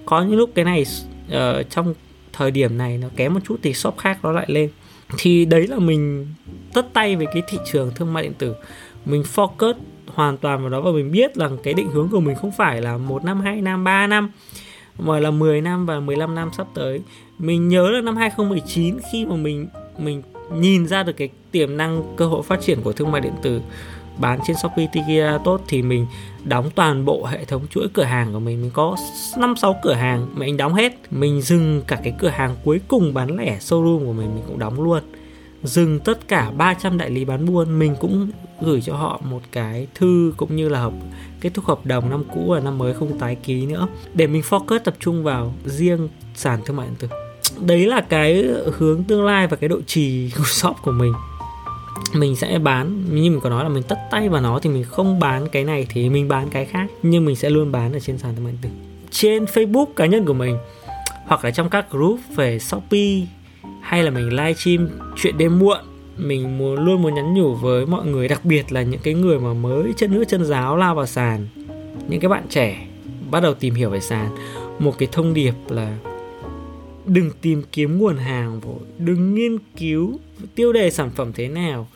Có 0.06 0.22
những 0.22 0.38
lúc 0.38 0.50
cái 0.54 0.64
này 0.64 0.84
uh, 1.26 1.70
trong 1.70 1.94
thời 2.32 2.50
điểm 2.50 2.78
này 2.78 2.98
nó 2.98 3.08
kém 3.16 3.34
một 3.34 3.40
chút 3.44 3.56
thì 3.62 3.74
shop 3.74 3.98
khác 3.98 4.18
nó 4.22 4.32
lại 4.32 4.46
lên. 4.48 4.70
Thì 5.18 5.44
đấy 5.44 5.66
là 5.66 5.78
mình 5.78 6.26
tất 6.72 6.86
tay 6.92 7.16
về 7.16 7.26
cái 7.34 7.42
thị 7.48 7.58
trường 7.72 7.92
thương 7.94 8.12
mại 8.12 8.22
điện 8.22 8.34
tử. 8.38 8.54
Mình 9.04 9.22
focus 9.34 9.74
hoàn 10.06 10.36
toàn 10.36 10.60
vào 10.60 10.70
đó 10.70 10.80
và 10.80 10.90
mình 10.90 11.12
biết 11.12 11.34
rằng 11.34 11.58
cái 11.62 11.74
định 11.74 11.88
hướng 11.90 12.08
của 12.08 12.20
mình 12.20 12.36
không 12.36 12.52
phải 12.52 12.82
là 12.82 12.98
một 12.98 13.24
năm 13.24 13.40
hai 13.40 13.60
năm 13.60 13.84
ba 13.84 14.06
năm 14.06 14.30
mà 14.98 15.20
là 15.20 15.30
10 15.30 15.60
năm 15.60 15.86
và 15.86 16.00
15 16.00 16.34
năm 16.34 16.50
sắp 16.56 16.66
tới. 16.74 17.00
Mình 17.38 17.68
nhớ 17.68 17.90
là 17.90 18.00
năm 18.00 18.16
2019 18.16 18.98
khi 19.12 19.26
mà 19.26 19.36
mình 19.36 19.68
mình 19.98 20.22
nhìn 20.54 20.86
ra 20.86 21.02
được 21.02 21.12
cái 21.12 21.28
tiềm 21.50 21.76
năng 21.76 22.02
cơ 22.16 22.26
hội 22.26 22.42
phát 22.42 22.60
triển 22.60 22.82
của 22.82 22.92
thương 22.92 23.10
mại 23.10 23.20
điện 23.20 23.34
tử 23.42 23.60
bán 24.18 24.38
trên 24.46 24.56
Shopee 24.56 24.86
Tiki 24.92 25.42
tốt 25.44 25.60
thì 25.68 25.82
mình 25.82 26.06
đóng 26.44 26.70
toàn 26.74 27.04
bộ 27.04 27.24
hệ 27.24 27.44
thống 27.44 27.66
chuỗi 27.70 27.88
cửa 27.92 28.02
hàng 28.02 28.32
của 28.32 28.40
mình. 28.40 28.62
Mình 28.62 28.70
có 28.74 28.96
5 29.38 29.54
6 29.56 29.76
cửa 29.82 29.94
hàng 29.94 30.26
mà 30.32 30.38
mình 30.38 30.56
đóng 30.56 30.74
hết. 30.74 30.92
Mình 31.10 31.42
dừng 31.42 31.82
cả 31.86 32.00
cái 32.04 32.14
cửa 32.18 32.28
hàng 32.28 32.56
cuối 32.64 32.80
cùng 32.88 33.14
bán 33.14 33.36
lẻ 33.36 33.58
showroom 33.58 33.98
của 33.98 34.12
mình 34.12 34.34
mình 34.34 34.44
cũng 34.46 34.58
đóng 34.58 34.82
luôn. 34.82 35.02
Dừng 35.62 36.00
tất 36.00 36.28
cả 36.28 36.50
300 36.56 36.98
đại 36.98 37.10
lý 37.10 37.24
bán 37.24 37.46
buôn, 37.46 37.78
mình 37.78 37.96
cũng 38.00 38.30
gửi 38.60 38.80
cho 38.80 38.96
họ 38.96 39.20
một 39.24 39.40
cái 39.52 39.86
thư 39.94 40.32
cũng 40.36 40.56
như 40.56 40.68
là 40.68 40.80
hợp, 40.80 40.92
kết 41.40 41.50
thúc 41.54 41.64
hợp 41.64 41.86
đồng 41.86 42.10
năm 42.10 42.24
cũ 42.34 42.44
và 42.48 42.60
năm 42.60 42.78
mới 42.78 42.94
không 42.94 43.18
tái 43.18 43.34
ký 43.34 43.66
nữa. 43.66 43.88
Để 44.14 44.26
mình 44.26 44.42
focus 44.42 44.78
tập 44.78 44.94
trung 45.00 45.22
vào 45.22 45.54
riêng 45.64 46.08
sàn 46.34 46.60
thương 46.64 46.76
mại 46.76 46.86
điện 46.86 46.96
tử. 46.98 47.08
Đấy 47.66 47.86
là 47.86 48.00
cái 48.00 48.44
hướng 48.78 49.04
tương 49.04 49.24
lai 49.24 49.46
và 49.46 49.56
cái 49.56 49.68
độ 49.68 49.80
trì 49.86 50.30
của 50.36 50.44
shop 50.46 50.76
của 50.82 50.92
mình 50.92 51.12
mình 52.14 52.36
sẽ 52.36 52.58
bán, 52.58 53.04
như 53.10 53.30
mình 53.30 53.40
có 53.40 53.50
nói 53.50 53.64
là 53.64 53.70
mình 53.70 53.82
tất 53.82 53.98
tay 54.10 54.28
vào 54.28 54.42
nó 54.42 54.58
thì 54.62 54.70
mình 54.70 54.84
không 54.84 55.20
bán 55.20 55.48
cái 55.48 55.64
này 55.64 55.86
thì 55.88 56.08
mình 56.08 56.28
bán 56.28 56.48
cái 56.50 56.64
khác. 56.64 56.86
Nhưng 57.02 57.24
mình 57.24 57.36
sẽ 57.36 57.50
luôn 57.50 57.72
bán 57.72 57.92
ở 57.92 57.98
trên 57.98 58.18
sàn 58.18 58.34
thương 58.34 58.44
mại 58.44 58.52
điện 58.52 58.60
tử. 58.62 58.68
Trên 59.10 59.44
Facebook 59.44 59.86
cá 59.96 60.06
nhân 60.06 60.24
của 60.24 60.32
mình, 60.32 60.56
hoặc 61.26 61.44
là 61.44 61.50
trong 61.50 61.70
các 61.70 61.90
group 61.90 62.20
về 62.36 62.58
Shopee, 62.58 63.20
hay 63.80 64.02
là 64.02 64.10
mình 64.10 64.28
livestream 64.28 64.88
chuyện 65.16 65.38
đêm 65.38 65.58
muộn, 65.58 65.78
mình 66.16 66.58
muốn 66.58 66.84
luôn 66.84 67.02
muốn 67.02 67.14
nhắn 67.14 67.34
nhủ 67.34 67.54
với 67.54 67.86
mọi 67.86 68.06
người, 68.06 68.28
đặc 68.28 68.44
biệt 68.44 68.72
là 68.72 68.82
những 68.82 69.00
cái 69.02 69.14
người 69.14 69.38
mà 69.38 69.52
mới 69.52 69.92
chân 69.96 70.12
nước 70.12 70.24
chân 70.28 70.44
giáo 70.44 70.76
lao 70.76 70.94
vào 70.94 71.06
sàn. 71.06 71.46
Những 72.08 72.20
cái 72.20 72.28
bạn 72.28 72.46
trẻ 72.48 72.86
bắt 73.30 73.40
đầu 73.40 73.54
tìm 73.54 73.74
hiểu 73.74 73.90
về 73.90 74.00
sàn. 74.00 74.28
Một 74.78 74.98
cái 74.98 75.08
thông 75.12 75.34
điệp 75.34 75.54
là 75.68 75.96
đừng 77.06 77.30
tìm 77.40 77.62
kiếm 77.72 77.98
nguồn 77.98 78.16
hàng 78.16 78.60
vội, 78.60 78.80
đừng 78.98 79.34
nghiên 79.34 79.58
cứu 79.76 80.20
tiêu 80.54 80.72
đề 80.72 80.90
sản 80.90 81.10
phẩm 81.10 81.32
thế 81.34 81.48
nào, 81.48 81.88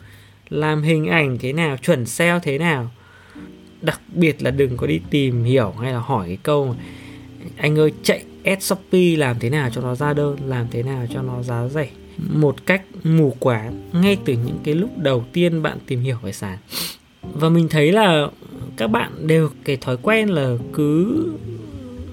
làm 0.49 0.81
hình 0.81 1.07
ảnh 1.07 1.37
thế 1.39 1.53
nào, 1.53 1.77
chuẩn 1.77 2.05
SEO 2.05 2.39
thế 2.39 2.57
nào. 2.57 2.91
Đặc 3.81 4.01
biệt 4.13 4.43
là 4.43 4.51
đừng 4.51 4.77
có 4.77 4.87
đi 4.87 5.01
tìm 5.09 5.43
hiểu 5.43 5.71
hay 5.71 5.93
là 5.93 5.99
hỏi 5.99 6.27
cái 6.27 6.37
câu, 6.43 6.75
anh 7.57 7.79
ơi, 7.79 7.91
chạy 8.03 8.23
ad 8.43 8.63
shopee 8.63 9.15
làm 9.17 9.39
thế 9.39 9.49
nào 9.49 9.69
cho 9.69 9.81
nó 9.81 9.95
ra 9.95 10.13
đơn, 10.13 10.37
làm 10.45 10.67
thế 10.71 10.83
nào 10.83 11.05
cho 11.13 11.21
nó 11.21 11.43
giá 11.43 11.67
rẻ? 11.67 11.89
Một 12.17 12.65
cách 12.65 12.81
mù 13.03 13.35
quáng, 13.39 13.89
ngay 13.93 14.17
từ 14.25 14.33
những 14.33 14.59
cái 14.63 14.75
lúc 14.75 14.97
đầu 14.97 15.25
tiên 15.33 15.61
bạn 15.61 15.77
tìm 15.85 15.99
hiểu 15.99 16.17
về 16.23 16.31
sàn 16.31 16.57
và 17.33 17.49
mình 17.49 17.67
thấy 17.69 17.91
là 17.91 18.27
các 18.77 18.87
bạn 18.87 19.27
đều, 19.27 19.49
cái 19.63 19.77
thói 19.77 19.97
quen 20.01 20.29
là 20.29 20.55
cứ 20.73 21.23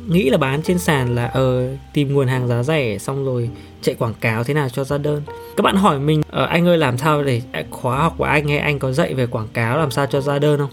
nghĩ 0.08 0.30
là 0.30 0.38
bán 0.38 0.62
trên 0.62 0.78
sàn 0.78 1.14
là 1.14 1.26
ờ 1.26 1.68
tìm 1.92 2.14
nguồn 2.14 2.28
hàng 2.28 2.48
giá 2.48 2.62
rẻ 2.62 2.98
xong 2.98 3.24
rồi 3.24 3.50
chạy 3.82 3.94
quảng 3.94 4.14
cáo 4.20 4.44
thế 4.44 4.54
nào 4.54 4.68
cho 4.68 4.84
ra 4.84 4.98
đơn. 4.98 5.22
Các 5.56 5.62
bạn 5.62 5.76
hỏi 5.76 5.98
mình 5.98 6.22
ờ, 6.30 6.44
anh 6.44 6.66
ơi 6.66 6.78
làm 6.78 6.98
sao 6.98 7.22
để 7.22 7.42
khóa 7.70 8.02
học 8.02 8.14
của 8.18 8.24
anh 8.24 8.48
hay 8.48 8.58
anh 8.58 8.78
có 8.78 8.92
dạy 8.92 9.14
về 9.14 9.26
quảng 9.26 9.48
cáo 9.52 9.78
làm 9.78 9.90
sao 9.90 10.06
cho 10.06 10.20
ra 10.20 10.38
đơn 10.38 10.58
không? 10.58 10.70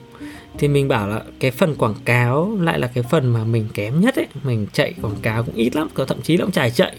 Thì 0.57 0.67
mình 0.67 0.88
bảo 0.88 1.07
là 1.07 1.21
cái 1.39 1.51
phần 1.51 1.75
quảng 1.75 1.95
cáo 2.05 2.57
lại 2.62 2.79
là 2.79 2.88
cái 2.88 3.03
phần 3.03 3.33
mà 3.33 3.43
mình 3.43 3.67
kém 3.74 4.01
nhất 4.01 4.15
ấy. 4.15 4.27
Mình 4.43 4.67
chạy 4.74 4.93
quảng 5.01 5.15
cáo 5.21 5.43
cũng 5.43 5.55
ít 5.55 5.75
lắm 5.75 5.88
có 5.93 6.05
thậm 6.05 6.21
chí 6.21 6.38
là 6.38 6.45
cũng 6.45 6.51
trải 6.51 6.71
chạy. 6.71 6.95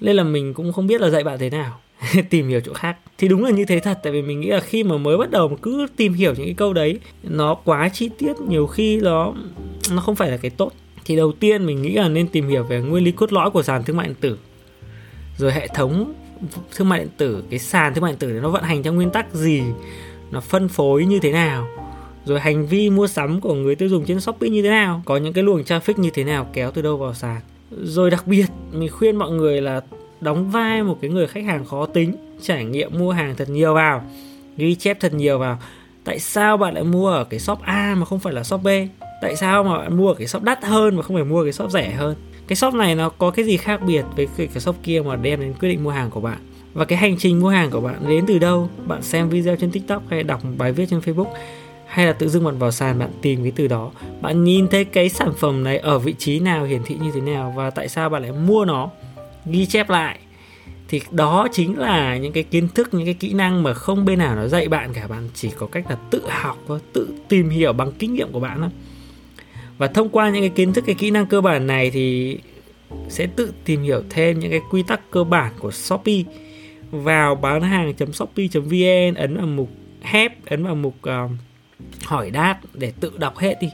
Nên 0.00 0.16
là 0.16 0.24
mình 0.24 0.54
cũng 0.54 0.72
không 0.72 0.86
biết 0.86 1.00
là 1.00 1.10
dạy 1.10 1.24
bạn 1.24 1.38
thế 1.38 1.50
nào 1.50 1.78
tìm 2.30 2.48
hiểu 2.48 2.60
chỗ 2.60 2.72
khác. 2.72 2.96
Thì 3.18 3.28
đúng 3.28 3.44
là 3.44 3.50
như 3.50 3.64
thế 3.64 3.80
thật 3.80 3.98
tại 4.02 4.12
vì 4.12 4.22
mình 4.22 4.40
nghĩ 4.40 4.48
là 4.48 4.60
khi 4.60 4.84
mà 4.84 4.96
mới 4.96 5.16
bắt 5.18 5.30
đầu 5.30 5.48
mà 5.48 5.56
cứ 5.62 5.86
tìm 5.96 6.12
hiểu 6.12 6.34
những 6.34 6.46
cái 6.46 6.54
câu 6.54 6.72
đấy 6.72 6.98
nó 7.22 7.54
quá 7.54 7.88
chi 7.88 8.10
tiết 8.18 8.40
nhiều 8.48 8.66
khi 8.66 9.00
nó 9.00 9.32
nó 9.90 10.00
không 10.00 10.16
phải 10.16 10.30
là 10.30 10.36
cái 10.36 10.50
tốt 10.50 10.72
thì 11.06 11.16
đầu 11.16 11.32
tiên 11.32 11.66
mình 11.66 11.82
nghĩ 11.82 11.92
là 11.92 12.08
nên 12.08 12.28
tìm 12.28 12.48
hiểu 12.48 12.64
về 12.64 12.80
nguyên 12.80 13.04
lý 13.04 13.12
cốt 13.12 13.32
lõi 13.32 13.50
của 13.50 13.62
sàn 13.62 13.84
thương 13.84 13.96
mại 13.96 14.06
điện 14.06 14.16
tử. 14.20 14.38
Rồi 15.38 15.52
hệ 15.52 15.68
thống 15.74 16.12
thương 16.76 16.88
mại 16.88 16.98
điện 16.98 17.08
tử, 17.16 17.44
cái 17.50 17.58
sàn 17.58 17.94
thương 17.94 18.02
mại 18.02 18.12
điện 18.12 18.18
tử 18.18 18.40
nó 18.42 18.48
vận 18.48 18.62
hành 18.62 18.82
theo 18.82 18.92
nguyên 18.92 19.10
tắc 19.10 19.34
gì, 19.34 19.62
nó 20.30 20.40
phân 20.40 20.68
phối 20.68 21.04
như 21.04 21.18
thế 21.18 21.32
nào, 21.32 21.66
rồi 22.24 22.40
hành 22.40 22.66
vi 22.66 22.90
mua 22.90 23.06
sắm 23.06 23.40
của 23.40 23.54
người 23.54 23.74
tiêu 23.74 23.88
dùng 23.88 24.04
trên 24.04 24.20
shopee 24.20 24.50
như 24.50 24.62
thế 24.62 24.68
nào, 24.68 25.02
có 25.04 25.16
những 25.16 25.32
cái 25.32 25.44
luồng 25.44 25.62
traffic 25.62 25.94
như 25.96 26.10
thế 26.10 26.24
nào 26.24 26.46
kéo 26.52 26.70
từ 26.70 26.82
đâu 26.82 26.96
vào 26.96 27.14
sàn. 27.14 27.40
Rồi 27.70 28.10
đặc 28.10 28.26
biệt, 28.26 28.46
mình 28.72 28.90
khuyên 28.92 29.16
mọi 29.16 29.30
người 29.30 29.60
là 29.60 29.80
đóng 30.20 30.50
vai 30.50 30.82
một 30.82 30.98
cái 31.00 31.10
người 31.10 31.26
khách 31.26 31.44
hàng 31.44 31.64
khó 31.64 31.86
tính, 31.86 32.16
trải 32.42 32.64
nghiệm 32.64 32.98
mua 32.98 33.12
hàng 33.12 33.34
thật 33.36 33.48
nhiều 33.48 33.74
vào, 33.74 34.04
ghi 34.56 34.74
chép 34.74 35.00
thật 35.00 35.14
nhiều 35.14 35.38
vào. 35.38 35.58
Tại 36.04 36.18
sao 36.18 36.56
bạn 36.56 36.74
lại 36.74 36.84
mua 36.84 37.10
ở 37.10 37.24
cái 37.24 37.40
shop 37.40 37.58
A 37.62 37.94
mà 37.98 38.04
không 38.04 38.18
phải 38.18 38.32
là 38.32 38.42
shop 38.42 38.62
B? 38.62 38.68
Tại 39.22 39.36
sao 39.36 39.64
mà 39.64 39.78
bạn 39.78 39.96
mua 39.96 40.14
cái 40.14 40.26
shop 40.26 40.42
đắt 40.42 40.64
hơn 40.64 40.96
mà 40.96 41.02
không 41.02 41.16
phải 41.16 41.24
mua 41.24 41.42
cái 41.42 41.52
shop 41.52 41.70
rẻ 41.70 41.90
hơn? 41.90 42.16
Cái 42.48 42.56
shop 42.56 42.74
này 42.74 42.94
nó 42.94 43.08
có 43.08 43.30
cái 43.30 43.44
gì 43.44 43.56
khác 43.56 43.80
biệt 43.86 44.04
với 44.16 44.28
cái, 44.36 44.46
cái 44.46 44.60
shop 44.60 44.76
kia 44.82 45.02
mà 45.06 45.16
đem 45.16 45.40
đến 45.40 45.54
quyết 45.60 45.68
định 45.68 45.84
mua 45.84 45.90
hàng 45.90 46.10
của 46.10 46.20
bạn? 46.20 46.38
Và 46.74 46.84
cái 46.84 46.98
hành 46.98 47.16
trình 47.18 47.40
mua 47.40 47.48
hàng 47.48 47.70
của 47.70 47.80
bạn 47.80 48.08
đến 48.08 48.24
từ 48.26 48.38
đâu? 48.38 48.70
Bạn 48.86 49.02
xem 49.02 49.28
video 49.28 49.56
trên 49.56 49.70
tiktok 49.70 50.02
hay 50.10 50.22
đọc 50.22 50.44
một 50.44 50.50
bài 50.58 50.72
viết 50.72 50.86
trên 50.90 51.00
facebook? 51.00 51.26
Hay 51.86 52.06
là 52.06 52.12
tự 52.12 52.28
dưng 52.28 52.44
bạn 52.44 52.58
vào 52.58 52.70
sàn 52.70 52.98
bạn 52.98 53.10
tìm 53.22 53.42
cái 53.42 53.52
từ 53.56 53.68
đó? 53.68 53.90
Bạn 54.20 54.44
nhìn 54.44 54.68
thấy 54.68 54.84
cái 54.84 55.08
sản 55.08 55.32
phẩm 55.38 55.64
này 55.64 55.78
ở 55.78 55.98
vị 55.98 56.14
trí 56.18 56.40
nào 56.40 56.64
hiển 56.64 56.82
thị 56.82 56.96
như 57.02 57.10
thế 57.14 57.20
nào 57.20 57.52
và 57.56 57.70
tại 57.70 57.88
sao 57.88 58.08
bạn 58.08 58.22
lại 58.22 58.32
mua 58.32 58.64
nó? 58.64 58.90
Ghi 59.46 59.66
chép 59.66 59.90
lại. 59.90 60.18
Thì 60.88 61.00
đó 61.10 61.48
chính 61.52 61.78
là 61.78 62.16
những 62.16 62.32
cái 62.32 62.42
kiến 62.42 62.68
thức 62.74 62.94
những 62.94 63.04
cái 63.04 63.14
kỹ 63.14 63.32
năng 63.32 63.62
mà 63.62 63.74
không 63.74 64.04
bên 64.04 64.18
nào 64.18 64.36
nó 64.36 64.48
dạy 64.48 64.68
bạn 64.68 64.92
cả. 64.92 65.06
Bạn 65.06 65.28
chỉ 65.34 65.50
có 65.58 65.66
cách 65.66 65.84
là 65.90 65.96
tự 66.10 66.22
học 66.28 66.58
và 66.66 66.78
tự 66.92 67.08
tìm 67.28 67.48
hiểu 67.48 67.72
bằng 67.72 67.92
kinh 67.98 68.14
nghiệm 68.14 68.32
của 68.32 68.40
bạn 68.40 68.60
thôi 68.60 68.70
và 69.78 69.86
thông 69.86 70.08
qua 70.08 70.30
những 70.30 70.42
cái 70.42 70.48
kiến 70.48 70.72
thức 70.72 70.84
cái 70.86 70.94
kỹ 70.94 71.10
năng 71.10 71.26
cơ 71.26 71.40
bản 71.40 71.66
này 71.66 71.90
thì 71.90 72.38
sẽ 73.08 73.26
tự 73.26 73.52
tìm 73.64 73.82
hiểu 73.82 74.02
thêm 74.10 74.38
những 74.38 74.50
cái 74.50 74.60
quy 74.70 74.82
tắc 74.82 75.10
cơ 75.10 75.24
bản 75.24 75.52
của 75.58 75.70
Shopee. 75.70 76.22
Vào 76.90 77.34
bán 77.34 77.62
hàng.shopee.vn 77.62 79.14
ấn 79.14 79.36
vào 79.36 79.46
mục 79.46 79.68
help 80.02 80.32
ấn 80.46 80.64
vào 80.64 80.74
mục 80.74 80.94
uh, 81.08 81.30
hỏi 82.04 82.30
đáp 82.30 82.58
để 82.74 82.92
tự 83.00 83.12
đọc 83.18 83.38
hết 83.38 83.54
đi. 83.60 83.68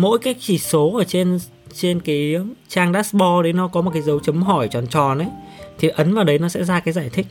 Mỗi 0.00 0.18
cái 0.18 0.34
chỉ 0.40 0.58
số 0.58 0.96
ở 0.96 1.04
trên 1.04 1.38
trên 1.72 2.00
cái 2.00 2.36
trang 2.68 2.92
dashboard 2.92 3.44
đấy 3.44 3.52
nó 3.52 3.68
có 3.68 3.82
một 3.82 3.90
cái 3.90 4.02
dấu 4.02 4.20
chấm 4.20 4.42
hỏi 4.42 4.68
tròn 4.68 4.86
tròn 4.86 5.18
ấy 5.18 5.28
thì 5.78 5.88
ấn 5.88 6.14
vào 6.14 6.24
đấy 6.24 6.38
nó 6.38 6.48
sẽ 6.48 6.64
ra 6.64 6.80
cái 6.80 6.94
giải 6.94 7.08
thích. 7.12 7.26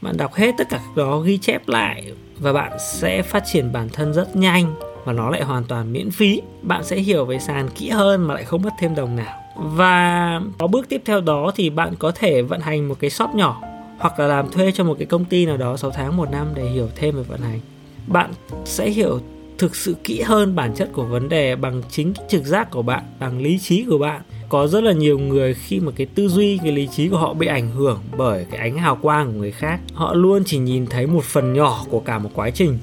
Bạn 0.00 0.16
đọc 0.16 0.34
hết 0.34 0.54
tất 0.58 0.64
cả 0.70 0.80
đó 0.96 1.18
ghi 1.18 1.38
chép 1.38 1.68
lại 1.68 2.12
và 2.38 2.52
bạn 2.52 2.72
sẽ 2.92 3.22
phát 3.22 3.42
triển 3.52 3.72
bản 3.72 3.88
thân 3.92 4.14
rất 4.14 4.36
nhanh 4.36 4.74
và 5.06 5.12
nó 5.12 5.30
lại 5.30 5.42
hoàn 5.44 5.64
toàn 5.64 5.92
miễn 5.92 6.10
phí. 6.10 6.40
Bạn 6.62 6.84
sẽ 6.84 6.96
hiểu 6.96 7.24
về 7.24 7.38
sàn 7.38 7.68
kỹ 7.74 7.88
hơn 7.88 8.28
mà 8.28 8.34
lại 8.34 8.44
không 8.44 8.62
mất 8.62 8.72
thêm 8.80 8.94
đồng 8.94 9.16
nào. 9.16 9.40
Và 9.56 10.40
có 10.58 10.66
bước 10.66 10.88
tiếp 10.88 11.02
theo 11.04 11.20
đó 11.20 11.52
thì 11.56 11.70
bạn 11.70 11.94
có 11.98 12.12
thể 12.14 12.42
vận 12.42 12.60
hành 12.60 12.88
một 12.88 12.96
cái 13.00 13.10
shop 13.10 13.30
nhỏ 13.34 13.62
hoặc 13.98 14.18
là 14.18 14.26
làm 14.26 14.50
thuê 14.50 14.72
cho 14.72 14.84
một 14.84 14.94
cái 14.98 15.06
công 15.06 15.24
ty 15.24 15.46
nào 15.46 15.56
đó 15.56 15.76
6 15.76 15.90
tháng, 15.90 16.16
một 16.16 16.30
năm 16.30 16.46
để 16.54 16.62
hiểu 16.62 16.88
thêm 16.94 17.16
về 17.16 17.22
vận 17.22 17.40
hành. 17.40 17.60
Bạn 18.06 18.30
sẽ 18.64 18.90
hiểu 18.90 19.20
thực 19.58 19.76
sự 19.76 19.96
kỹ 20.04 20.20
hơn 20.20 20.56
bản 20.56 20.74
chất 20.74 20.90
của 20.92 21.04
vấn 21.04 21.28
đề 21.28 21.56
bằng 21.56 21.82
chính 21.90 22.14
cái 22.14 22.24
trực 22.28 22.44
giác 22.44 22.70
của 22.70 22.82
bạn, 22.82 23.02
bằng 23.20 23.40
lý 23.40 23.58
trí 23.58 23.84
của 23.84 23.98
bạn. 23.98 24.20
Có 24.48 24.66
rất 24.66 24.84
là 24.84 24.92
nhiều 24.92 25.18
người 25.18 25.54
khi 25.54 25.80
mà 25.80 25.92
cái 25.96 26.06
tư 26.06 26.28
duy, 26.28 26.58
cái 26.62 26.72
lý 26.72 26.88
trí 26.96 27.08
của 27.08 27.18
họ 27.18 27.34
bị 27.34 27.46
ảnh 27.46 27.70
hưởng 27.70 27.98
bởi 28.16 28.46
cái 28.50 28.60
ánh 28.60 28.78
hào 28.78 28.96
quang 28.96 29.26
của 29.26 29.38
người 29.38 29.52
khác, 29.52 29.80
họ 29.94 30.14
luôn 30.14 30.42
chỉ 30.46 30.58
nhìn 30.58 30.86
thấy 30.86 31.06
một 31.06 31.24
phần 31.24 31.52
nhỏ 31.52 31.84
của 31.90 32.00
cả 32.00 32.18
một 32.18 32.30
quá 32.34 32.50
trình 32.50 32.78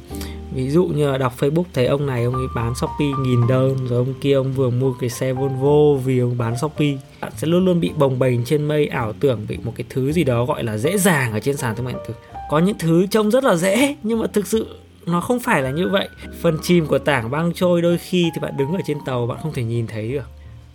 ví 0.56 0.70
dụ 0.70 0.86
như 0.86 1.12
là 1.12 1.18
đọc 1.18 1.34
Facebook 1.40 1.64
thấy 1.74 1.86
ông 1.86 2.06
này, 2.06 2.24
ông 2.24 2.34
ấy 2.34 2.48
bán 2.56 2.76
Shopee 2.76 3.08
nghìn 3.26 3.48
đơn, 3.48 3.88
rồi 3.88 3.98
ông 3.98 4.14
kia 4.22 4.34
ông 4.34 4.54
vừa 4.54 4.70
mua 4.70 4.94
cái 4.94 5.10
xe 5.10 5.34
Volvo 5.34 6.02
vì 6.06 6.20
ông 6.20 6.38
bán 6.38 6.58
Shopee. 6.58 6.98
Bạn 7.22 7.32
sẽ 7.38 7.48
luôn 7.48 7.66
luôn 7.66 7.80
bị 7.80 7.92
bồng 7.98 8.20
bềnh 8.20 8.46
trên 8.46 8.64
mây, 8.64 8.88
ảo 8.88 9.14
tưởng 9.20 9.46
bị 9.50 9.58
một 9.64 9.74
cái 9.76 9.86
thứ 9.90 10.12
gì 10.12 10.24
đó 10.24 10.46
gọi 10.46 10.64
là 10.64 10.78
dễ 10.78 10.98
dàng 10.98 11.32
ở 11.32 11.40
trên 11.40 11.58
sàn 11.58 11.76
thương 11.76 11.86
mại 11.86 11.94
điện 11.94 12.04
tử. 12.08 12.14
Có 12.50 12.60
những 12.60 12.78
thứ 12.80 13.08
trông 13.08 13.32
rất 13.32 13.44
là 13.44 13.56
dễ, 13.56 13.96
nhưng 14.04 14.20
mà 14.20 14.28
thực 14.28 14.48
sự 14.48 14.68
nó 15.06 15.22
không 15.22 15.40
phải 15.40 15.62
là 15.62 15.72
như 15.72 15.88
vậy. 15.90 16.08
Phần 16.42 16.58
chìm 16.62 16.86
của 16.86 16.98
tảng 16.98 17.32
băng 17.32 17.54
trôi 17.54 17.82
đôi 17.82 17.98
khi 17.98 18.30
thì 18.36 18.42
bạn 18.42 18.58
đứng 18.58 18.74
ở 18.74 18.80
trên 18.88 18.98
tàu, 19.06 19.28
bạn 19.28 19.38
không 19.44 19.54
thể 19.54 19.64
nhìn 19.64 19.88
thấy 19.88 20.12
được. 20.12 20.26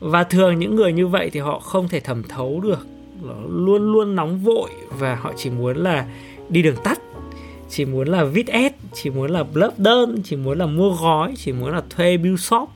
Và 0.00 0.24
thường 0.24 0.58
những 0.58 0.76
người 0.76 0.92
như 0.92 1.06
vậy 1.06 1.30
thì 1.32 1.40
họ 1.40 1.58
không 1.58 1.88
thể 1.88 2.00
thẩm 2.00 2.22
thấu 2.22 2.60
được. 2.60 2.86
Nó 3.22 3.34
luôn 3.48 3.92
luôn 3.92 4.16
nóng 4.16 4.38
vội 4.38 4.70
và 4.98 5.14
họ 5.14 5.32
chỉ 5.36 5.50
muốn 5.50 5.76
là 5.76 6.06
đi 6.48 6.62
đường 6.62 6.76
tắt 6.84 6.97
chỉ 7.70 7.84
muốn 7.84 8.08
là 8.08 8.24
viết 8.24 8.46
ad 8.46 8.72
chỉ 8.94 9.10
muốn 9.10 9.30
là 9.30 9.44
lớp 9.54 9.72
đơn 9.78 10.22
chỉ 10.24 10.36
muốn 10.36 10.58
là 10.58 10.66
mua 10.66 10.90
gói 10.90 11.34
chỉ 11.36 11.52
muốn 11.52 11.72
là 11.72 11.82
thuê 11.90 12.16
build 12.16 12.40
shop 12.40 12.68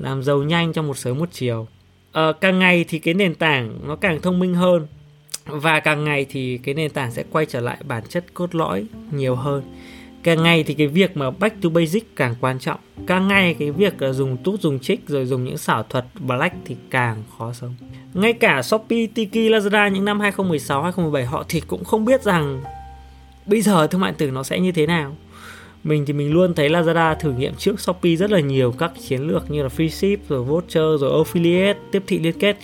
làm 0.00 0.22
giàu 0.22 0.42
nhanh 0.42 0.72
trong 0.72 0.86
một 0.86 0.98
sớm 0.98 1.18
một 1.18 1.28
chiều. 1.32 1.66
À, 2.12 2.32
càng 2.40 2.58
ngày 2.58 2.84
thì 2.88 2.98
cái 2.98 3.14
nền 3.14 3.34
tảng 3.34 3.78
nó 3.86 3.96
càng 3.96 4.20
thông 4.20 4.38
minh 4.38 4.54
hơn 4.54 4.86
và 5.46 5.80
càng 5.80 6.04
ngày 6.04 6.26
thì 6.30 6.58
cái 6.58 6.74
nền 6.74 6.90
tảng 6.90 7.10
sẽ 7.10 7.24
quay 7.30 7.46
trở 7.46 7.60
lại 7.60 7.76
bản 7.88 8.02
chất 8.08 8.24
cốt 8.34 8.54
lõi 8.54 8.84
nhiều 9.10 9.34
hơn. 9.34 9.62
Càng 10.22 10.42
ngày 10.42 10.64
thì 10.64 10.74
cái 10.74 10.86
việc 10.86 11.16
mà 11.16 11.30
back 11.30 11.62
to 11.62 11.68
basic 11.68 12.16
càng 12.16 12.34
quan 12.40 12.58
trọng. 12.58 12.80
Càng 13.06 13.28
ngày 13.28 13.54
cái 13.58 13.70
việc 13.70 14.02
là 14.02 14.12
dùng 14.12 14.36
tút 14.36 14.60
dùng 14.60 14.78
trích 14.78 15.00
rồi 15.08 15.26
dùng 15.26 15.44
những 15.44 15.58
xảo 15.58 15.82
thuật 15.82 16.04
black 16.20 16.54
thì 16.64 16.76
càng 16.90 17.22
khó 17.38 17.52
sống. 17.52 17.74
Ngay 18.14 18.32
cả 18.32 18.62
Shopee, 18.62 19.06
Tiki, 19.14 19.50
Lazada 19.50 19.88
những 19.88 20.04
năm 20.04 20.20
2016, 20.20 20.82
2017 20.82 21.24
họ 21.24 21.44
thì 21.48 21.60
cũng 21.60 21.84
không 21.84 22.04
biết 22.04 22.22
rằng 22.22 22.62
bây 23.50 23.62
giờ 23.62 23.86
thương 23.86 24.00
mại 24.00 24.12
tử 24.12 24.30
nó 24.30 24.42
sẽ 24.42 24.60
như 24.60 24.72
thế 24.72 24.86
nào? 24.86 25.16
Mình 25.84 26.06
thì 26.06 26.12
mình 26.12 26.32
luôn 26.32 26.54
thấy 26.54 26.68
Lazada 26.68 27.14
thử 27.14 27.32
nghiệm 27.32 27.54
trước 27.54 27.80
Shopee 27.80 28.16
rất 28.16 28.30
là 28.30 28.40
nhiều 28.40 28.74
các 28.78 28.92
chiến 29.08 29.20
lược 29.20 29.50
như 29.50 29.62
là 29.62 29.68
free 29.76 29.88
ship, 29.88 30.28
rồi 30.28 30.42
voucher, 30.42 31.00
rồi 31.00 31.24
affiliate, 31.24 31.74
tiếp 31.92 32.02
thị 32.06 32.18
liên 32.18 32.38
kết. 32.38 32.56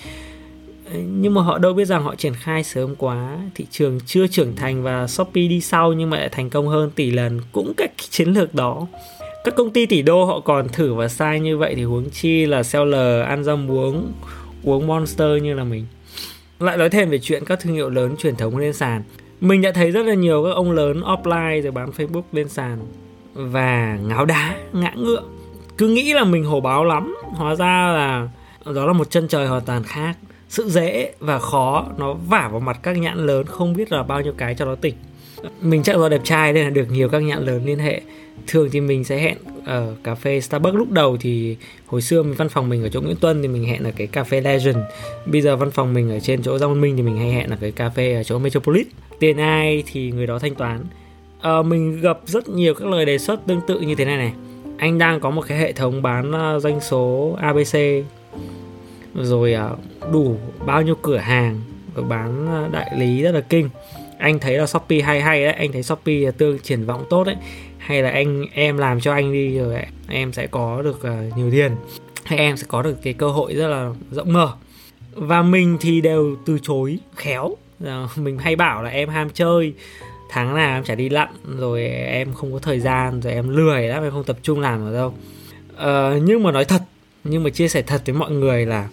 Nhưng 0.95 1.35
mà 1.35 1.43
họ 1.43 1.59
đâu 1.59 1.73
biết 1.73 1.85
rằng 1.85 2.03
họ 2.03 2.15
triển 2.15 2.35
khai 2.35 2.65
sớm 2.65 2.95
quá. 2.97 3.39
Thị 3.55 3.67
trường 3.71 4.01
chưa 4.07 4.27
trưởng 4.27 4.57
thành 4.57 4.83
và 4.83 5.07
Shopee 5.07 5.49
đi 5.49 5.61
sau 5.61 5.93
nhưng 5.93 6.11
mà 6.11 6.19
lại 6.19 6.29
thành 6.29 6.51
công 6.51 6.69
hơn 6.69 6.91
tỷ 6.91 7.11
lần. 7.11 7.41
Cũng 7.53 7.73
các 7.77 7.91
chiến 8.11 8.29
lược 8.29 8.55
đó. 8.55 8.87
Các 9.45 9.55
công 9.57 9.71
ty 9.71 9.87
tỷ 9.87 10.03
đô 10.03 10.25
họ 10.25 10.41
còn 10.41 10.69
thử 10.69 10.95
và 10.95 11.09
sai 11.09 11.41
như 11.41 11.59
vậy 11.59 11.75
thì 11.75 11.85
huống 11.85 12.11
chi 12.11 12.47
là 12.47 12.63
seller 12.63 13.25
ăn 13.27 13.45
rau 13.45 13.57
muống, 13.57 14.13
uống 14.63 14.87
monster 14.87 15.43
như 15.43 15.55
là 15.55 15.65
mình. 15.65 15.87
Lại 16.61 16.77
nói 16.77 16.91
thêm 16.91 17.11
về 17.11 17.19
chuyện 17.19 17.45
các 17.45 17.61
thương 17.61 17.75
hiệu 17.75 17.91
lớn 17.91 18.15
truyền 18.19 18.37
thống 18.37 18.57
lên 18.57 18.73
sàn 18.73 19.03
mình 19.41 19.63
đã 19.63 19.73
thấy 19.73 19.91
rất 19.91 20.07
là 20.07 20.15
nhiều 20.15 20.45
các 20.45 20.51
ông 20.51 20.71
lớn 20.71 21.01
offline 21.01 21.63
rồi 21.63 21.73
bán 21.73 21.91
Facebook 21.91 22.23
lên 22.33 22.49
sàn. 22.49 22.79
Và 23.35 23.99
ngáo 24.09 24.25
đá, 24.25 24.57
ngã 24.73 24.93
ngựa. 24.97 25.23
Cứ 25.79 25.89
nghĩ 25.89 26.13
là 26.13 26.25
mình 26.25 26.45
hổ 26.45 26.61
báo 26.61 26.85
lắm. 26.85 27.17
Hóa 27.23 27.55
ra 27.55 27.93
là 27.93 28.29
đó 28.75 28.87
là 28.87 28.93
một 28.93 29.11
chân 29.11 29.29
trời 29.29 29.47
hoàn 29.47 29.63
toàn 29.63 29.83
khác. 29.83 30.17
Sự 30.49 30.69
dễ 30.69 31.15
và 31.21 31.39
khó 31.39 31.87
nó 31.99 32.13
vả 32.13 32.49
vào 32.53 32.61
mặt 32.61 32.79
các 32.83 32.99
nhãn 32.99 33.27
lớn 33.27 33.47
không 33.47 33.73
biết 33.73 33.93
là 33.93 34.03
bao 34.03 34.21
nhiêu 34.21 34.33
cái 34.39 34.55
cho 34.55 34.65
nó 34.65 34.75
tỉnh 34.75 34.95
mình 35.61 35.83
chắc 35.83 35.97
do 35.97 36.09
đẹp 36.09 36.21
trai 36.25 36.53
nên 36.53 36.65
là 36.65 36.71
được 36.71 36.91
nhiều 36.91 37.09
các 37.09 37.19
nhãn 37.19 37.45
lớn 37.45 37.65
liên 37.65 37.79
hệ. 37.79 38.01
Thường 38.47 38.69
thì 38.73 38.81
mình 38.81 39.05
sẽ 39.05 39.19
hẹn 39.19 39.37
ở 39.65 39.95
cà 40.05 40.15
phê 40.15 40.41
Starbucks. 40.41 40.77
Lúc 40.77 40.91
đầu 40.91 41.17
thì 41.21 41.57
hồi 41.87 42.03
xưa 42.03 42.23
mình 42.23 42.35
văn 42.35 42.49
phòng 42.49 42.69
mình 42.69 42.83
ở 42.83 42.89
chỗ 42.89 43.01
Nguyễn 43.01 43.17
Tuân 43.17 43.43
thì 43.43 43.49
mình 43.49 43.65
hẹn 43.65 43.85
ở 43.85 43.91
cái 43.97 44.07
cà 44.07 44.25
phê 44.25 44.41
Legend. 44.41 44.79
Bây 45.27 45.41
giờ 45.41 45.57
văn 45.57 45.71
phòng 45.71 45.95
mình 45.95 46.11
ở 46.11 46.21
trên 46.21 46.43
chỗ 46.43 46.59
Giang 46.59 46.81
Minh 46.81 46.97
thì 46.97 47.03
mình 47.03 47.17
hay 47.17 47.33
hẹn 47.33 47.51
ở 47.51 47.57
cái 47.61 47.73
cà 47.73 47.89
phê 47.89 48.15
ở 48.15 48.23
chỗ 48.23 48.39
Metropolis. 48.39 48.87
Tiền 49.19 49.37
ai 49.37 49.83
thì 49.93 50.11
người 50.11 50.27
đó 50.27 50.39
thanh 50.39 50.55
toán. 50.55 50.81
À, 51.41 51.63
mình 51.63 52.01
gặp 52.01 52.19
rất 52.27 52.49
nhiều 52.49 52.75
các 52.75 52.89
lời 52.89 53.05
đề 53.05 53.19
xuất 53.19 53.47
tương 53.47 53.61
tự 53.67 53.81
như 53.81 53.95
thế 53.95 54.05
này 54.05 54.17
này. 54.17 54.33
Anh 54.79 54.99
đang 54.99 55.21
có 55.21 55.31
một 55.31 55.45
cái 55.49 55.59
hệ 55.59 55.73
thống 55.73 56.03
bán 56.03 56.33
ờ, 56.33 56.61
doanh 56.61 56.81
số 56.81 57.37
ABC 57.41 57.79
rồi 59.15 59.53
ờ, 59.53 59.77
đủ 60.13 60.37
bao 60.67 60.83
nhiêu 60.83 60.95
cửa 61.03 61.17
hàng 61.17 61.61
rồi 61.95 62.05
bán 62.05 62.47
đại 62.73 62.91
lý 62.99 63.23
rất 63.23 63.33
là 63.33 63.41
kinh 63.41 63.69
anh 64.19 64.39
thấy 64.39 64.59
là 64.59 64.67
Shopee 64.67 65.01
hay 65.01 65.21
hay 65.21 65.45
đấy 65.45 65.53
anh 65.53 65.73
thấy 65.73 65.83
Shopee 65.83 66.31
tương 66.39 66.59
triển 66.59 66.85
vọng 66.85 67.05
tốt 67.11 67.25
đấy. 67.25 67.37
Hay 67.79 68.03
là 68.03 68.11
anh 68.11 68.47
em 68.53 68.79
làm 68.79 69.01
cho 69.01 69.13
anh 69.13 69.33
đi 69.33 69.59
rồi 69.59 69.77
em 70.09 70.33
sẽ 70.33 70.47
có 70.47 70.83
được 70.83 70.97
uh, 70.97 71.37
nhiều 71.37 71.51
tiền. 71.51 71.73
Hay 72.25 72.39
em 72.39 72.57
sẽ 72.57 72.67
có 72.69 72.83
được 72.83 72.97
cái 73.03 73.13
cơ 73.13 73.29
hội 73.29 73.55
rất 73.55 73.69
là 73.69 73.91
rộng 74.11 74.33
mở. 74.33 74.53
Và 75.13 75.43
mình 75.43 75.77
thì 75.81 76.01
đều 76.01 76.37
từ 76.47 76.59
chối 76.63 76.99
khéo. 77.17 77.57
Mình 78.17 78.39
hay 78.39 78.57
bảo 78.57 78.83
là 78.83 78.91
em 78.91 79.09
ham 79.09 79.31
chơi 79.31 79.75
tháng 80.31 80.55
nào 80.55 80.79
em 80.79 80.85
chả 80.85 80.95
đi 80.95 81.09
lặn 81.09 81.29
rồi 81.59 81.87
em 81.89 82.33
không 82.33 82.53
có 82.53 82.59
thời 82.59 82.81
gian 82.81 83.21
rồi 83.21 83.33
em 83.33 83.49
lười 83.49 83.83
lắm 83.83 84.03
em 84.03 84.11
không 84.11 84.25
tập 84.25 84.37
trung 84.43 84.61
làm 84.61 84.87
ở 84.87 84.93
đâu. 84.93 85.15
Ờ, 85.77 86.19
nhưng 86.23 86.43
mà 86.43 86.53
nói 86.53 86.65
thật 86.65 86.83
nhưng 87.25 87.43
mà 87.43 87.51
chia 87.51 87.69
sẻ 87.69 87.83
thật 87.83 88.03
với 88.07 88.15
mọi 88.15 88.31
người 88.31 88.67
là 88.67 88.89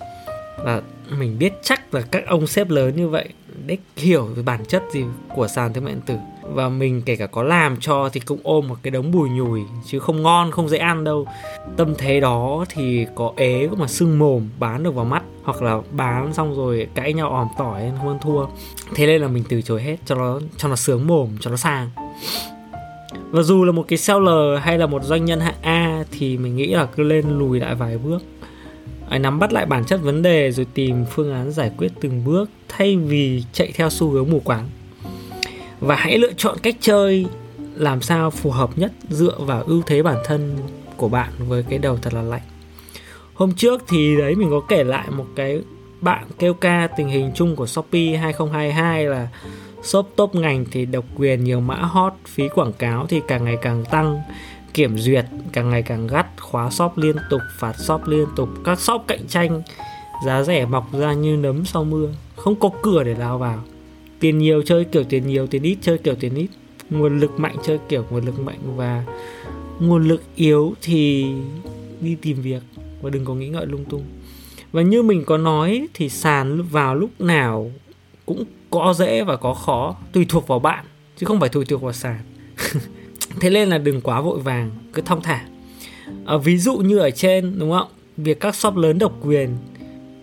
là 0.65 0.81
mình 1.17 1.39
biết 1.39 1.53
chắc 1.63 1.93
là 1.93 2.01
các 2.01 2.27
ông 2.27 2.47
sếp 2.47 2.69
lớn 2.69 2.95
như 2.95 3.07
vậy 3.07 3.29
để 3.65 3.77
hiểu 3.97 4.25
về 4.25 4.43
bản 4.43 4.65
chất 4.65 4.83
gì 4.91 5.03
của 5.35 5.47
sàn 5.47 5.73
thương 5.73 5.83
mại 5.83 5.93
điện 5.93 6.01
tử. 6.05 6.15
Và 6.43 6.69
mình 6.69 7.01
kể 7.05 7.15
cả 7.15 7.27
có 7.27 7.43
làm 7.43 7.77
cho 7.79 8.09
thì 8.13 8.19
cũng 8.19 8.39
ôm 8.43 8.67
một 8.67 8.75
cái 8.83 8.91
đống 8.91 9.11
bùi 9.11 9.29
nhùi, 9.29 9.61
chứ 9.85 9.99
không 9.99 10.21
ngon, 10.21 10.51
không 10.51 10.69
dễ 10.69 10.77
ăn 10.77 11.03
đâu. 11.03 11.27
Tâm 11.77 11.93
thế 11.97 12.19
đó 12.19 12.65
thì 12.69 13.05
có 13.15 13.33
ế 13.35 13.67
mà 13.77 13.87
sưng 13.87 14.19
mồm, 14.19 14.49
bán 14.59 14.83
được 14.83 14.95
vào 14.95 15.05
mắt, 15.05 15.23
hoặc 15.43 15.61
là 15.61 15.81
bán 15.91 16.33
xong 16.33 16.55
rồi 16.55 16.87
cãi 16.95 17.13
nhau 17.13 17.29
òm 17.29 17.47
tỏi 17.57 17.91
không 17.97 18.07
ăn 18.07 18.17
thua. 18.21 18.45
Thế 18.95 19.07
nên 19.07 19.21
là 19.21 19.27
mình 19.27 19.43
từ 19.49 19.61
chối 19.61 19.81
hết, 19.81 19.97
cho 20.05 20.15
nó 20.15 20.39
cho 20.57 20.67
nó 20.67 20.75
sướng 20.75 21.07
mồm, 21.07 21.29
cho 21.39 21.49
nó 21.49 21.57
sang 21.57 21.89
và 23.31 23.41
dù 23.41 23.63
là 23.63 23.71
một 23.71 23.85
cái 23.87 23.97
seller 23.97 24.59
hay 24.61 24.77
là 24.77 24.85
một 24.85 25.03
doanh 25.03 25.25
nhân 25.25 25.39
hạng 25.39 25.55
A 25.61 26.03
thì 26.11 26.37
mình 26.37 26.55
nghĩ 26.55 26.67
là 26.67 26.85
cứ 26.85 27.03
lên 27.03 27.39
lùi 27.39 27.59
lại 27.59 27.75
vài 27.75 27.97
bước 27.97 28.23
hãy 29.13 29.19
nắm 29.19 29.39
bắt 29.39 29.53
lại 29.53 29.65
bản 29.65 29.85
chất 29.85 30.01
vấn 30.01 30.21
đề 30.21 30.51
rồi 30.51 30.67
tìm 30.73 31.05
phương 31.05 31.33
án 31.33 31.51
giải 31.51 31.71
quyết 31.77 31.91
từng 32.01 32.23
bước 32.25 32.49
thay 32.69 32.97
vì 32.97 33.43
chạy 33.53 33.71
theo 33.75 33.89
xu 33.89 34.09
hướng 34.09 34.29
mù 34.29 34.39
quáng. 34.39 34.69
Và 35.79 35.95
hãy 35.95 36.17
lựa 36.17 36.33
chọn 36.37 36.57
cách 36.63 36.75
chơi 36.81 37.25
làm 37.75 38.01
sao 38.01 38.31
phù 38.31 38.51
hợp 38.51 38.69
nhất 38.75 38.91
dựa 39.09 39.37
vào 39.39 39.63
ưu 39.63 39.81
thế 39.85 40.03
bản 40.03 40.17
thân 40.25 40.57
của 40.97 41.09
bạn 41.09 41.29
với 41.47 41.63
cái 41.69 41.79
đầu 41.79 41.97
thật 42.01 42.13
là 42.13 42.21
lạnh. 42.21 42.41
Hôm 43.33 43.53
trước 43.53 43.83
thì 43.87 44.17
đấy, 44.17 44.35
mình 44.35 44.49
có 44.49 44.59
kể 44.59 44.83
lại 44.83 45.07
một 45.11 45.25
cái 45.35 45.61
bạn 46.01 46.25
kêu 46.39 46.53
ca 46.53 46.87
tình 46.97 47.07
hình 47.07 47.31
chung 47.35 47.55
của 47.55 47.67
Shopee 47.67 48.15
2022 48.15 49.05
là 49.05 49.27
shop 49.83 50.09
top 50.15 50.35
ngành 50.35 50.65
thì 50.71 50.85
độc 50.85 51.05
quyền 51.17 51.43
nhiều 51.43 51.59
mã 51.59 51.75
hot, 51.75 52.13
phí 52.25 52.47
quảng 52.47 52.73
cáo 52.73 53.05
thì 53.09 53.21
càng 53.27 53.45
ngày 53.45 53.57
càng 53.61 53.85
tăng, 53.91 54.21
kiểm 54.73 54.97
duyệt 54.97 55.25
càng 55.51 55.69
ngày 55.69 55.81
càng 55.81 56.07
gắt 56.07 56.27
khóa 56.53 56.69
shop 56.69 56.97
liên 56.97 57.15
tục, 57.29 57.41
phạt 57.57 57.79
shop 57.79 58.07
liên 58.07 58.27
tục. 58.35 58.49
Các 58.63 58.79
shop 58.79 59.03
cạnh 59.07 59.27
tranh, 59.27 59.61
giá 60.25 60.43
rẻ 60.43 60.65
mọc 60.65 60.93
ra 60.93 61.13
như 61.13 61.37
nấm 61.37 61.65
sau 61.65 61.83
mưa. 61.83 62.09
Không 62.35 62.55
có 62.55 62.69
cửa 62.81 63.03
để 63.03 63.15
lao 63.15 63.37
vào. 63.37 63.63
Tiền 64.19 64.37
nhiều 64.37 64.61
chơi 64.61 64.85
kiểu 64.85 65.03
tiền 65.03 65.27
nhiều, 65.27 65.47
tiền 65.47 65.63
ít 65.63 65.77
chơi 65.81 65.97
kiểu 65.97 66.15
tiền 66.15 66.35
ít. 66.35 66.47
Nguồn 66.89 67.19
lực 67.19 67.39
mạnh 67.39 67.55
chơi 67.63 67.79
kiểu 67.89 68.05
nguồn 68.09 68.25
lực 68.25 68.39
mạnh. 68.39 68.59
Và 68.75 69.05
nguồn 69.79 70.07
lực 70.07 70.23
yếu 70.35 70.73
thì 70.81 71.27
đi 72.01 72.15
tìm 72.21 72.41
việc. 72.41 72.61
Và 73.01 73.09
đừng 73.09 73.25
có 73.25 73.35
nghĩ 73.35 73.47
ngợi 73.47 73.65
lung 73.65 73.85
tung. 73.85 74.03
Và 74.71 74.81
như 74.81 75.03
mình 75.03 75.23
có 75.25 75.37
nói 75.37 75.87
thì 75.93 76.09
sàn 76.09 76.61
vào 76.61 76.95
lúc 76.95 77.21
nào 77.21 77.71
cũng 78.25 78.43
có 78.69 78.93
dễ 78.97 79.23
và 79.23 79.35
có 79.35 79.53
khó. 79.53 79.95
Tùy 80.11 80.25
thuộc 80.29 80.47
vào 80.47 80.59
bạn, 80.59 80.85
chứ 81.17 81.25
không 81.25 81.39
phải 81.39 81.49
tùy 81.49 81.65
thuộc 81.65 81.81
vào 81.81 81.93
sàn. 81.93 82.19
Thế 83.39 83.49
nên 83.49 83.69
là 83.69 83.77
đừng 83.77 84.01
quá 84.01 84.21
vội 84.21 84.39
vàng, 84.39 84.71
cứ 84.93 85.01
thong 85.01 85.21
thả 85.21 85.45
à, 86.25 86.37
ví 86.37 86.57
dụ 86.57 86.77
như 86.77 86.97
ở 86.97 87.11
trên 87.11 87.59
đúng 87.59 87.71
không? 87.71 87.87
Việc 88.17 88.39
các 88.39 88.55
shop 88.55 88.75
lớn 88.75 88.99
độc 88.99 89.13
quyền 89.21 89.49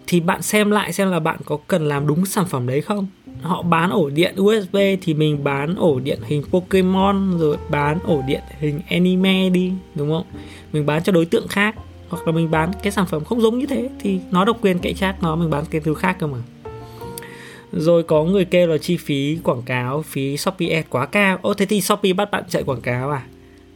thì 0.07 0.21
bạn 0.21 0.43
xem 0.43 0.71
lại 0.71 0.93
xem 0.93 1.11
là 1.11 1.21
bạn 1.21 1.39
có 1.45 1.59
cần 1.69 1.89
làm 1.89 2.07
đúng 2.07 2.27
sản 2.27 2.45
phẩm 2.45 2.67
đấy 2.67 2.81
không? 2.81 3.07
Họ 3.43 3.63
bán 3.63 3.91
ổ 3.91 4.11
điện 4.11 4.35
USB 4.41 4.77
thì 5.03 5.15
mình 5.15 5.45
bán 5.45 5.75
ổ 5.75 6.01
điện 6.01 6.19
hình 6.27 6.43
Pokemon 6.51 7.39
rồi 7.39 7.57
bán 7.71 7.99
ổ 8.05 8.23
điện 8.27 8.41
hình 8.59 8.81
anime 8.89 9.51
đi 9.51 9.73
đúng 9.95 10.11
không? 10.11 10.27
Mình 10.73 10.87
bán 10.87 11.03
cho 11.03 11.13
đối 11.13 11.25
tượng 11.25 11.49
khác 11.49 11.75
hoặc 12.09 12.27
là 12.27 12.33
mình 12.33 12.51
bán 12.51 12.71
cái 12.83 12.93
sản 12.93 13.07
phẩm 13.07 13.25
không 13.25 13.41
giống 13.41 13.59
như 13.59 13.67
thế 13.67 13.89
thì 14.01 14.21
nó 14.31 14.45
độc 14.45 14.59
quyền 14.63 14.79
cạnh 14.79 14.95
khác 14.95 15.17
nó 15.23 15.37
mình 15.37 15.51
bán 15.51 15.65
cái 15.71 15.81
thứ 15.81 15.95
khác 15.95 16.17
cơ 16.19 16.27
mà. 16.27 16.39
Rồi 17.73 18.03
có 18.03 18.25
người 18.25 18.45
kêu 18.45 18.67
là 18.67 18.79
chi 18.79 18.97
phí 18.97 19.39
quảng 19.45 19.63
cáo 19.63 20.03
phí 20.03 20.37
Shopee 20.37 20.69
Ad 20.69 20.85
quá 20.91 21.07
cao. 21.07 21.39
Ô 21.43 21.55
thế 21.55 21.67
thì 21.67 21.81
Shopee 21.81 22.13
bắt 22.13 22.31
bạn 22.31 22.45
chạy 22.49 22.63
quảng 22.63 22.81
cáo 22.81 23.11
à? 23.11 23.23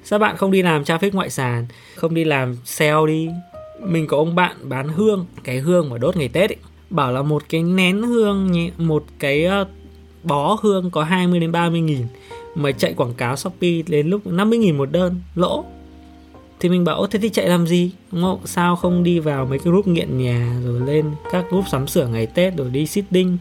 Sao 0.04 0.18
bạn 0.18 0.36
không 0.36 0.50
đi 0.50 0.62
làm 0.62 0.82
traffic 0.82 1.10
ngoại 1.12 1.30
sàn? 1.30 1.66
Không 1.94 2.14
đi 2.14 2.24
làm 2.24 2.56
sale 2.64 3.06
đi. 3.06 3.28
Mình 3.80 4.06
có 4.06 4.16
ông 4.16 4.34
bạn 4.34 4.56
bán 4.62 4.88
hương, 4.88 5.26
cái 5.44 5.58
hương 5.58 5.90
mà 5.90 5.98
đốt 5.98 6.16
ngày 6.16 6.28
tết 6.28 6.50
ấy. 6.50 6.56
Bảo 6.90 7.12
là 7.12 7.22
một 7.22 7.42
cái 7.48 7.62
nén 7.62 8.02
hương 8.02 8.70
một 8.78 9.04
cái 9.18 9.44
ờ, 9.44 9.66
bó 10.22 10.58
hương 10.62 10.90
có 10.90 11.04
20 11.04 11.40
đến 11.40 11.52
30 11.52 11.80
nghìn 11.80 12.06
mà 12.54 12.72
chạy 12.72 12.94
quảng 12.94 13.14
cáo 13.14 13.36
Shopee 13.36 13.82
đến 13.86 14.08
lúc 14.08 14.26
50 14.26 14.58
nghìn 14.58 14.78
một 14.78 14.92
đơn, 14.92 15.20
lỗ. 15.34 15.64
Thì 16.60 16.68
mình 16.68 16.84
bảo 16.84 17.06
thế 17.06 17.18
thì 17.18 17.28
chạy 17.28 17.48
làm 17.48 17.66
gì? 17.66 17.90
Đúng 18.12 18.22
không 18.22 18.40
sao 18.44 18.76
không 18.76 19.02
đi 19.02 19.18
vào 19.18 19.46
mấy 19.46 19.58
cái 19.58 19.70
group 19.70 19.86
nghiện 19.86 20.18
nhà, 20.18 20.60
rồi 20.64 20.80
lên 20.80 21.10
các 21.32 21.44
group 21.50 21.64
sắm 21.68 21.86
sửa 21.86 22.06
ngày 22.06 22.26
tết, 22.26 22.56
rồi 22.56 22.70
đi 22.70 22.86
sitting 22.86 23.38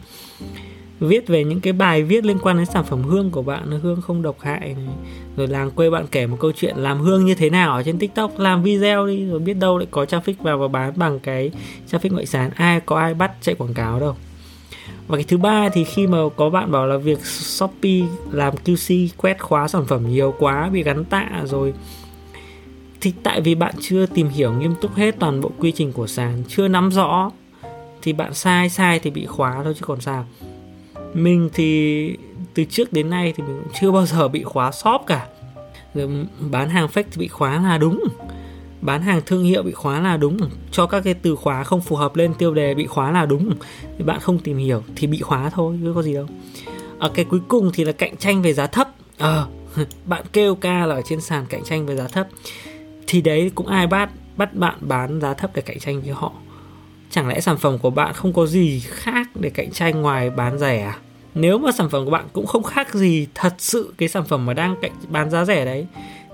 viết 1.00 1.28
về 1.28 1.44
những 1.44 1.60
cái 1.60 1.72
bài 1.72 2.02
viết 2.02 2.24
liên 2.24 2.38
quan 2.38 2.56
đến 2.56 2.66
sản 2.66 2.84
phẩm 2.84 3.02
hương 3.02 3.30
của 3.30 3.42
bạn 3.42 3.80
hương 3.82 4.02
không 4.02 4.22
độc 4.22 4.40
hại 4.40 4.60
này. 4.60 4.94
rồi 5.36 5.46
làng 5.46 5.70
quê 5.70 5.90
bạn 5.90 6.06
kể 6.10 6.26
một 6.26 6.36
câu 6.40 6.52
chuyện 6.52 6.76
làm 6.76 7.00
hương 7.00 7.24
như 7.24 7.34
thế 7.34 7.50
nào 7.50 7.72
ở 7.72 7.82
trên 7.82 7.98
tiktok, 7.98 8.38
làm 8.38 8.62
video 8.62 9.06
đi, 9.06 9.26
rồi 9.26 9.38
biết 9.38 9.54
đâu 9.54 9.78
lại 9.78 9.86
có 9.90 10.04
traffic 10.04 10.34
vào 10.40 10.58
và 10.58 10.68
bán 10.68 10.92
bằng 10.96 11.20
cái 11.20 11.50
traffic 11.90 12.12
ngoại 12.12 12.26
sàn 12.26 12.50
ai 12.54 12.80
có 12.80 12.96
ai 12.96 13.14
bắt 13.14 13.32
chạy 13.40 13.54
quảng 13.54 13.74
cáo 13.74 14.00
đâu. 14.00 14.16
Và 15.08 15.16
cái 15.16 15.24
thứ 15.28 15.38
ba 15.38 15.68
thì 15.68 15.84
khi 15.84 16.06
mà 16.06 16.18
có 16.36 16.50
bạn 16.50 16.72
bảo 16.72 16.86
là 16.86 16.96
việc 16.96 17.26
shopee 17.26 18.00
làm 18.30 18.54
qc 18.64 19.08
quét 19.16 19.42
khóa 19.42 19.68
sản 19.68 19.84
phẩm 19.86 20.08
nhiều 20.08 20.34
quá, 20.38 20.70
bị 20.72 20.82
gắn 20.82 21.04
tạ 21.04 21.30
rồi. 21.44 21.74
Thì 23.00 23.12
tại 23.22 23.40
vì 23.40 23.54
bạn 23.54 23.74
chưa 23.80 24.06
tìm 24.06 24.28
hiểu 24.28 24.52
nghiêm 24.52 24.74
túc 24.80 24.94
hết 24.94 25.14
toàn 25.18 25.40
bộ 25.40 25.50
quy 25.58 25.72
trình 25.72 25.92
của 25.92 26.06
sàn, 26.06 26.42
chưa 26.48 26.68
nắm 26.68 26.90
rõ, 26.90 27.30
thì 28.02 28.12
bạn 28.12 28.34
sai 28.34 28.68
sai 28.68 28.98
thì 28.98 29.10
bị 29.10 29.26
khóa 29.26 29.60
thôi 29.64 29.74
chứ 29.76 29.84
còn 29.86 30.00
sao 30.00 30.26
mình 31.14 31.50
thì 31.54 32.16
từ 32.54 32.64
trước 32.64 32.92
đến 32.92 33.10
nay 33.10 33.32
thì 33.36 33.42
mình 33.42 33.60
cũng 33.62 33.72
chưa 33.80 33.90
bao 33.90 34.06
giờ 34.06 34.28
bị 34.28 34.42
khóa 34.42 34.72
shop 34.72 35.00
cả. 35.06 35.26
Rồi 35.94 36.26
bán 36.50 36.68
hàng 36.68 36.86
fake 36.86 37.04
thì 37.10 37.18
bị 37.18 37.28
khóa 37.28 37.60
là 37.62 37.78
đúng. 37.78 38.04
Bán 38.80 39.02
hàng 39.02 39.20
thương 39.26 39.44
hiệu 39.44 39.62
bị 39.62 39.72
khóa 39.72 40.00
là 40.00 40.16
đúng. 40.16 40.38
Cho 40.70 40.86
các 40.86 41.00
cái 41.00 41.14
từ 41.14 41.36
khóa 41.36 41.64
không 41.64 41.80
phù 41.80 41.96
hợp 41.96 42.16
lên 42.16 42.34
tiêu 42.34 42.54
đề 42.54 42.74
bị 42.74 42.86
khóa 42.86 43.10
là 43.10 43.26
đúng. 43.26 43.50
Thì 43.98 44.04
bạn 44.04 44.20
không 44.20 44.38
tìm 44.38 44.58
hiểu 44.58 44.82
thì 44.96 45.06
bị 45.06 45.18
khóa 45.18 45.50
thôi 45.50 45.78
chứ 45.82 45.92
có 45.94 46.02
gì 46.02 46.14
đâu. 46.14 46.26
Ở 46.98 47.10
cái 47.14 47.24
cuối 47.24 47.40
cùng 47.48 47.70
thì 47.74 47.84
là 47.84 47.92
cạnh 47.92 48.16
tranh 48.16 48.42
về 48.42 48.52
giá 48.52 48.66
thấp. 48.66 48.88
Ờ 49.18 49.46
à, 49.76 49.84
bạn 50.06 50.24
kêu 50.32 50.54
ca 50.54 50.86
là 50.86 50.94
ở 50.94 51.02
trên 51.04 51.20
sàn 51.20 51.46
cạnh 51.48 51.64
tranh 51.64 51.86
về 51.86 51.96
giá 51.96 52.08
thấp. 52.08 52.28
Thì 53.06 53.20
đấy 53.20 53.50
cũng 53.54 53.66
ai 53.66 53.86
bắt 53.86 54.10
bắt 54.36 54.54
bạn 54.54 54.74
bán 54.80 55.20
giá 55.20 55.34
thấp 55.34 55.50
để 55.54 55.62
cạnh 55.62 55.78
tranh 55.78 56.00
với 56.00 56.12
họ? 56.12 56.32
Chẳng 57.10 57.28
lẽ 57.28 57.40
sản 57.40 57.58
phẩm 57.58 57.78
của 57.78 57.90
bạn 57.90 58.14
không 58.14 58.32
có 58.32 58.46
gì 58.46 58.80
khác 58.80 59.28
để 59.34 59.50
cạnh 59.50 59.70
tranh 59.70 60.02
ngoài 60.02 60.30
bán 60.30 60.58
rẻ 60.58 60.82
à? 60.82 60.98
Nếu 61.34 61.58
mà 61.58 61.72
sản 61.72 61.90
phẩm 61.90 62.04
của 62.04 62.10
bạn 62.10 62.24
cũng 62.32 62.46
không 62.46 62.62
khác 62.62 62.94
gì 62.94 63.26
thật 63.34 63.54
sự 63.58 63.94
cái 63.98 64.08
sản 64.08 64.24
phẩm 64.24 64.46
mà 64.46 64.54
đang 64.54 64.76
cạnh 64.82 64.92
bán 65.08 65.30
giá 65.30 65.44
rẻ 65.44 65.64
đấy 65.64 65.86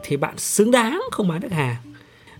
thì 0.04 0.16
bạn 0.16 0.38
xứng 0.38 0.70
đáng 0.70 1.02
không 1.10 1.28
bán 1.28 1.40
được 1.40 1.52
hàng. 1.52 1.76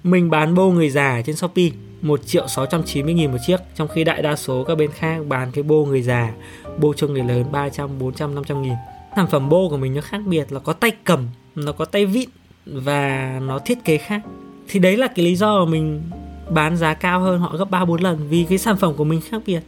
Mình 0.05 0.31
bán 0.31 0.55
bô 0.55 0.71
người 0.71 0.91
già 0.91 1.23
trên 1.27 1.37
Shopee 1.37 1.71
1 2.03 2.27
triệu 2.27 2.49
690 2.49 3.15
nghìn 3.15 3.33
một 3.33 3.39
chiếc 3.47 3.61
Trong 3.75 3.89
khi 3.89 4.05
đại 4.05 4.23
đa 4.23 4.37
số 4.37 4.65
các 4.65 4.75
bên 4.75 4.91
khác 4.91 5.19
bán 5.29 5.51
cái 5.53 5.63
bô 5.63 5.85
người 5.85 6.03
già 6.03 6.33
Bô 6.79 6.93
cho 6.93 7.07
người 7.07 7.23
lớn 7.23 7.45
300, 7.53 7.99
400, 7.99 8.35
500 8.35 8.63
nghìn. 8.63 8.73
Sản 9.17 9.27
phẩm 9.27 9.49
bô 9.49 9.69
của 9.69 9.77
mình 9.77 9.95
nó 9.95 10.01
khác 10.01 10.21
biệt 10.27 10.53
là 10.53 10.61
có 10.61 10.73
tay 10.73 10.91
cầm 11.05 11.29
Nó 11.55 11.73
có 11.73 11.85
tay 11.85 12.07
vịn 12.07 12.29
Và 12.67 13.39
nó 13.43 13.59
thiết 13.59 13.85
kế 13.85 13.99
khác. 13.99 14.23
Thì 14.69 14.79
đấy 14.79 14.97
là 14.97 15.07
cái 15.07 15.25
lý 15.25 15.37
do 15.37 15.65
mà 15.65 15.71
mình 15.71 16.03
bán 16.51 16.77
giá 16.77 16.95
cao 16.95 17.21
hơn 17.21 17.41
họ 17.41 17.57
gấp 17.57 17.71
3-4 17.71 18.03
lần 18.03 18.29
Vì 18.29 18.47
cái 18.49 18.59
sản 18.59 18.77
phẩm 18.77 18.95
của 18.95 19.05
mình 19.05 19.21
khác 19.21 19.43
biệt 19.47 19.61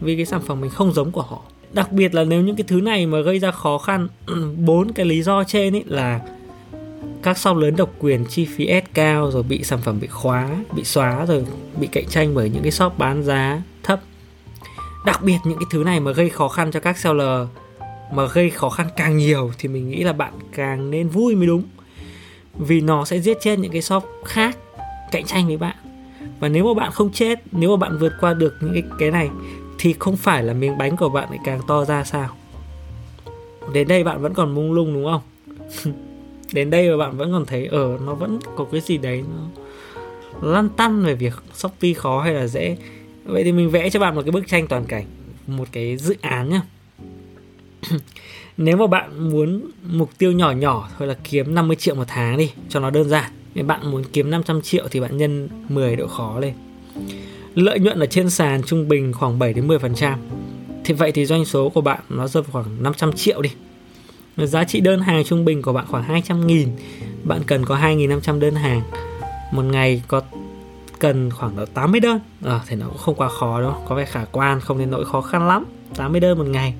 Vì 0.00 0.16
cái 0.16 0.26
sản 0.26 0.40
phẩm 0.46 0.60
mình 0.60 0.70
không 0.70 0.92
giống 0.92 1.10
của 1.10 1.22
họ 1.22 1.42
đặc 1.72 1.92
biệt 1.92 2.14
là 2.14 2.24
nếu 2.24 2.42
những 2.42 2.56
cái 2.56 2.64
thứ 2.68 2.80
này 2.80 3.06
mà 3.06 3.20
gây 3.20 3.38
ra 3.38 3.50
khó 3.50 3.78
khăn 3.78 4.08
bốn 4.56 4.92
cái 4.92 5.06
lý 5.06 5.22
do 5.22 5.44
trên 5.44 5.76
ấy 5.76 5.84
là 5.86 6.20
các 7.22 7.38
shop 7.38 7.56
lớn 7.56 7.76
độc 7.76 7.90
quyền 7.98 8.24
chi 8.24 8.44
phí 8.44 8.66
ad 8.66 8.84
cao 8.94 9.30
rồi 9.30 9.42
bị 9.42 9.64
sản 9.64 9.78
phẩm 9.82 10.00
bị 10.00 10.06
khóa 10.06 10.48
bị 10.76 10.84
xóa 10.84 11.26
rồi 11.26 11.44
bị 11.80 11.86
cạnh 11.86 12.06
tranh 12.08 12.34
bởi 12.34 12.50
những 12.50 12.62
cái 12.62 12.72
shop 12.72 12.98
bán 12.98 13.22
giá 13.22 13.62
thấp. 13.82 14.00
Đặc 15.06 15.22
biệt 15.22 15.38
những 15.44 15.58
cái 15.58 15.66
thứ 15.70 15.84
này 15.84 16.00
mà 16.00 16.12
gây 16.12 16.30
khó 16.30 16.48
khăn 16.48 16.70
cho 16.70 16.80
các 16.80 16.98
seller 16.98 17.48
mà 18.12 18.26
gây 18.26 18.50
khó 18.50 18.70
khăn 18.70 18.86
càng 18.96 19.16
nhiều 19.16 19.50
thì 19.58 19.68
mình 19.68 19.90
nghĩ 19.90 20.02
là 20.02 20.12
bạn 20.12 20.32
càng 20.52 20.90
nên 20.90 21.08
vui 21.08 21.34
mới 21.34 21.46
đúng. 21.46 21.62
Vì 22.54 22.80
nó 22.80 23.04
sẽ 23.04 23.18
giết 23.18 23.36
chết 23.40 23.58
những 23.58 23.72
cái 23.72 23.82
shop 23.82 24.04
khác 24.24 24.58
cạnh 25.12 25.24
tranh 25.24 25.46
với 25.46 25.56
bạn. 25.56 25.76
Và 26.40 26.48
nếu 26.48 26.74
mà 26.74 26.80
bạn 26.80 26.92
không 26.92 27.12
chết 27.12 27.40
nếu 27.52 27.70
mà 27.70 27.76
bạn 27.76 27.98
vượt 27.98 28.12
qua 28.20 28.34
được 28.34 28.54
những 28.60 28.72
cái, 28.72 28.82
cái 28.98 29.10
này 29.10 29.30
thì 29.78 29.94
không 29.98 30.16
phải 30.16 30.42
là 30.42 30.52
miếng 30.52 30.78
bánh 30.78 30.96
của 30.96 31.08
bạn 31.08 31.30
lại 31.30 31.38
càng 31.44 31.60
to 31.68 31.84
ra 31.84 32.04
sao? 32.04 32.28
Đến 33.72 33.88
đây 33.88 34.04
bạn 34.04 34.22
vẫn 34.22 34.34
còn 34.34 34.54
mông 34.54 34.72
lung 34.72 34.94
đúng 34.94 35.04
không? 35.04 35.22
Đến 36.52 36.70
đây 36.70 36.90
mà 36.90 36.96
bạn 36.96 37.16
vẫn 37.16 37.32
còn 37.32 37.44
thấy 37.46 37.66
ở 37.66 37.98
nó 38.06 38.14
vẫn 38.14 38.38
có 38.56 38.66
cái 38.72 38.80
gì 38.80 38.98
đấy 38.98 39.24
nó 39.28 39.48
lăn 40.42 40.68
tăn 40.68 41.04
về 41.04 41.14
việc 41.14 41.34
shopee 41.54 41.92
khó 41.92 42.22
hay 42.22 42.34
là 42.34 42.46
dễ. 42.46 42.76
Vậy 43.24 43.44
thì 43.44 43.52
mình 43.52 43.70
vẽ 43.70 43.90
cho 43.90 44.00
bạn 44.00 44.14
một 44.14 44.22
cái 44.22 44.32
bức 44.32 44.48
tranh 44.48 44.66
toàn 44.66 44.84
cảnh, 44.84 45.04
một 45.46 45.68
cái 45.72 45.96
dự 45.96 46.16
án 46.20 46.48
nhá. 46.48 46.62
Nếu 48.56 48.76
mà 48.76 48.86
bạn 48.86 49.30
muốn 49.30 49.70
mục 49.82 50.10
tiêu 50.18 50.32
nhỏ 50.32 50.50
nhỏ 50.50 50.88
thôi 50.98 51.08
là 51.08 51.16
kiếm 51.24 51.54
50 51.54 51.76
triệu 51.76 51.94
một 51.94 52.04
tháng 52.06 52.36
đi, 52.36 52.52
cho 52.68 52.80
nó 52.80 52.90
đơn 52.90 53.08
giản. 53.08 53.32
Nếu 53.54 53.64
bạn 53.64 53.90
muốn 53.90 54.04
kiếm 54.12 54.30
500 54.30 54.62
triệu 54.62 54.88
thì 54.90 55.00
bạn 55.00 55.16
nhân 55.16 55.48
10 55.68 55.96
độ 55.96 56.06
khó 56.06 56.40
lên 56.40 56.54
lợi 57.56 57.78
nhuận 57.80 57.98
ở 57.98 58.06
trên 58.06 58.30
sàn 58.30 58.62
trung 58.62 58.88
bình 58.88 59.12
khoảng 59.12 59.38
7 59.38 59.52
đến 59.52 59.68
10%. 59.68 60.16
Thì 60.84 60.94
vậy 60.94 61.12
thì 61.12 61.26
doanh 61.26 61.44
số 61.44 61.68
của 61.68 61.80
bạn 61.80 62.00
nó 62.08 62.28
rơi 62.28 62.42
vào 62.42 62.52
khoảng 62.52 62.82
500 62.82 63.12
triệu 63.12 63.42
đi. 63.42 63.50
Giá 64.36 64.64
trị 64.64 64.80
đơn 64.80 65.00
hàng 65.00 65.24
trung 65.24 65.44
bình 65.44 65.62
của 65.62 65.72
bạn 65.72 65.84
khoảng 65.88 66.02
200 66.02 66.46
nghìn. 66.46 66.68
Bạn 67.24 67.42
cần 67.46 67.64
có 67.64 67.76
2.500 67.76 68.40
đơn 68.40 68.54
hàng. 68.54 68.82
Một 69.52 69.62
ngày 69.62 70.02
có 70.08 70.22
cần 70.98 71.30
khoảng 71.30 71.56
độ 71.56 71.64
80 71.66 72.00
đơn. 72.00 72.20
À, 72.44 72.60
Thì 72.66 72.76
nó 72.76 72.86
cũng 72.86 72.98
không 72.98 73.14
quá 73.14 73.28
khó 73.28 73.60
đâu. 73.60 73.74
Có 73.88 73.94
vẻ 73.94 74.04
khả 74.04 74.24
quan, 74.24 74.60
không 74.60 74.78
đến 74.78 74.90
nỗi 74.90 75.04
khó 75.04 75.20
khăn 75.20 75.48
lắm. 75.48 75.64
80 75.94 76.20
đơn 76.20 76.38
một 76.38 76.46
ngày. 76.46 76.74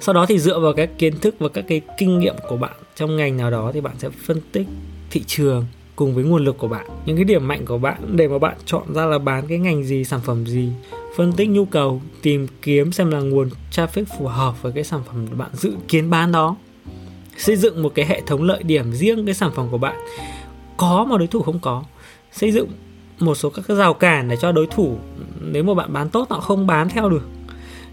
Sau 0.00 0.14
đó 0.14 0.26
thì 0.26 0.38
dựa 0.38 0.60
vào 0.60 0.72
các 0.72 0.90
kiến 0.98 1.20
thức 1.20 1.34
và 1.38 1.48
các 1.48 1.64
cái 1.68 1.80
kinh 1.98 2.18
nghiệm 2.18 2.34
của 2.48 2.56
bạn 2.56 2.72
Trong 2.96 3.16
ngành 3.16 3.36
nào 3.36 3.50
đó 3.50 3.70
thì 3.74 3.80
bạn 3.80 3.94
sẽ 3.98 4.08
phân 4.10 4.40
tích 4.52 4.66
thị 5.10 5.22
trường 5.26 5.66
cùng 5.96 6.14
với 6.14 6.24
nguồn 6.24 6.44
lực 6.44 6.58
của 6.58 6.68
bạn. 6.68 6.86
Những 7.06 7.16
cái 7.16 7.24
điểm 7.24 7.48
mạnh 7.48 7.64
của 7.66 7.78
bạn 7.78 8.16
để 8.16 8.28
mà 8.28 8.38
bạn 8.38 8.56
chọn 8.66 8.94
ra 8.94 9.06
là 9.06 9.18
bán 9.18 9.46
cái 9.46 9.58
ngành 9.58 9.84
gì, 9.84 10.04
sản 10.04 10.20
phẩm 10.24 10.46
gì, 10.46 10.68
phân 11.16 11.32
tích 11.32 11.48
nhu 11.48 11.64
cầu, 11.64 12.02
tìm 12.22 12.46
kiếm 12.62 12.92
xem 12.92 13.10
là 13.10 13.20
nguồn 13.20 13.48
traffic 13.72 14.04
phù 14.18 14.26
hợp 14.26 14.62
với 14.62 14.72
cái 14.72 14.84
sản 14.84 15.00
phẩm 15.06 15.26
bạn 15.38 15.50
dự 15.52 15.72
kiến 15.88 16.10
bán 16.10 16.32
đó. 16.32 16.56
Xây 17.36 17.56
dựng 17.56 17.82
một 17.82 17.92
cái 17.94 18.06
hệ 18.06 18.20
thống 18.26 18.42
lợi 18.42 18.62
điểm 18.62 18.92
riêng 18.92 19.26
cái 19.26 19.34
sản 19.34 19.50
phẩm 19.54 19.68
của 19.70 19.78
bạn. 19.78 19.96
Có 20.76 21.06
mà 21.10 21.18
đối 21.18 21.26
thủ 21.26 21.42
không 21.42 21.58
có. 21.62 21.84
Xây 22.32 22.52
dựng 22.52 22.68
một 23.18 23.34
số 23.34 23.50
các 23.50 23.64
cái 23.68 23.76
rào 23.76 23.94
cản 23.94 24.28
để 24.28 24.36
cho 24.40 24.52
đối 24.52 24.66
thủ, 24.66 24.96
nếu 25.40 25.62
mà 25.62 25.74
bạn 25.74 25.92
bán 25.92 26.08
tốt, 26.08 26.26
họ 26.30 26.40
không 26.40 26.66
bán 26.66 26.88
theo 26.88 27.08
được. 27.08 27.28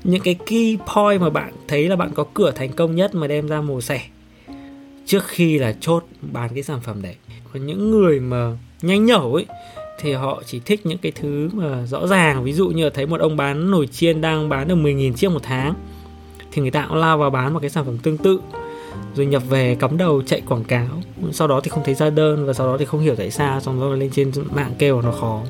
Những 0.03 0.21
cái 0.21 0.35
key 0.45 0.77
point 0.95 1.21
mà 1.21 1.29
bạn 1.29 1.53
thấy 1.67 1.89
là 1.89 1.95
bạn 1.95 2.11
có 2.13 2.25
cửa 2.33 2.51
thành 2.51 2.71
công 2.71 2.95
nhất 2.95 3.15
mà 3.15 3.27
đem 3.27 3.47
ra 3.47 3.61
mổ 3.61 3.81
xẻ 3.81 4.01
trước 5.05 5.27
khi 5.27 5.57
là 5.57 5.75
chốt 5.79 6.05
bán 6.21 6.49
cái 6.53 6.63
sản 6.63 6.79
phẩm 6.81 7.01
đấy 7.01 7.15
còn 7.53 7.65
những 7.65 7.91
người 7.91 8.19
mà 8.19 8.57
nhanh 8.81 9.05
nhẩu 9.05 9.33
ấy 9.33 9.45
thì 9.99 10.13
họ 10.13 10.41
chỉ 10.45 10.59
thích 10.65 10.85
những 10.85 10.97
cái 10.97 11.11
thứ 11.11 11.49
mà 11.53 11.85
rõ 11.85 12.07
ràng. 12.07 12.43
Ví 12.43 12.53
dụ 12.53 12.69
như 12.69 12.83
là 12.83 12.89
thấy 12.93 13.05
một 13.05 13.19
ông 13.19 13.37
bán 13.37 13.71
nồi 13.71 13.87
chiên 13.87 14.21
đang 14.21 14.49
bán 14.49 14.67
được 14.67 14.75
10.000 14.75 15.13
chiếc 15.13 15.31
một 15.31 15.43
tháng 15.43 15.73
thì 16.51 16.61
người 16.61 16.71
ta 16.71 16.85
cũng 16.89 16.97
lao 16.97 17.17
vào 17.17 17.29
bán 17.29 17.53
một 17.53 17.59
cái 17.59 17.69
sản 17.69 17.85
phẩm 17.85 17.97
tương 17.97 18.17
tự 18.17 18.39
rồi 19.15 19.25
nhập 19.25 19.43
về 19.49 19.75
cắm 19.79 19.97
đầu 19.97 20.21
chạy 20.25 20.41
quảng 20.49 20.63
cáo. 20.63 20.87
Sau 21.31 21.47
đó 21.47 21.61
thì 21.63 21.69
không 21.69 21.83
thấy 21.85 21.95
ra 21.95 22.09
đơn 22.09 22.45
và 22.45 22.53
sau 22.53 22.67
đó 22.67 22.77
thì 22.77 22.85
không 22.85 23.01
hiểu 23.01 23.15
tại 23.15 23.31
sao 23.31 23.59
xong 23.59 23.79
rồi 23.79 23.97
lên 23.97 24.09
trên 24.11 24.31
mạng 24.51 24.73
kêu 24.79 25.01
nó 25.01 25.11
khó. 25.11 25.41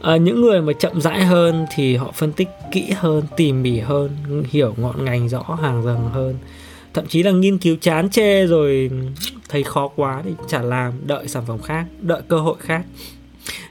À, 0.00 0.16
những 0.16 0.40
người 0.40 0.60
mà 0.60 0.72
chậm 0.72 1.00
rãi 1.00 1.24
hơn 1.24 1.66
thì 1.74 1.96
họ 1.96 2.12
phân 2.14 2.32
tích 2.32 2.48
kỹ 2.72 2.90
hơn 2.96 3.24
tỉ 3.36 3.52
mỉ 3.52 3.78
hơn 3.78 4.10
hiểu 4.48 4.74
ngọn 4.76 5.04
ngành 5.04 5.28
rõ 5.28 5.58
hàng 5.62 5.82
rằng 5.82 6.10
hơn. 6.12 6.34
Thậm 6.94 7.06
chí 7.06 7.22
là 7.22 7.30
nghiên 7.30 7.58
cứu 7.58 7.76
chán 7.80 8.10
chê 8.10 8.46
rồi 8.46 8.90
thấy 9.48 9.62
khó 9.62 9.88
quá 9.96 10.22
thì 10.24 10.30
chả 10.48 10.62
làm 10.62 10.92
đợi 11.06 11.28
sản 11.28 11.42
phẩm 11.46 11.58
khác 11.58 11.86
đợi 12.00 12.22
cơ 12.28 12.38
hội 12.38 12.56
khác. 12.58 12.84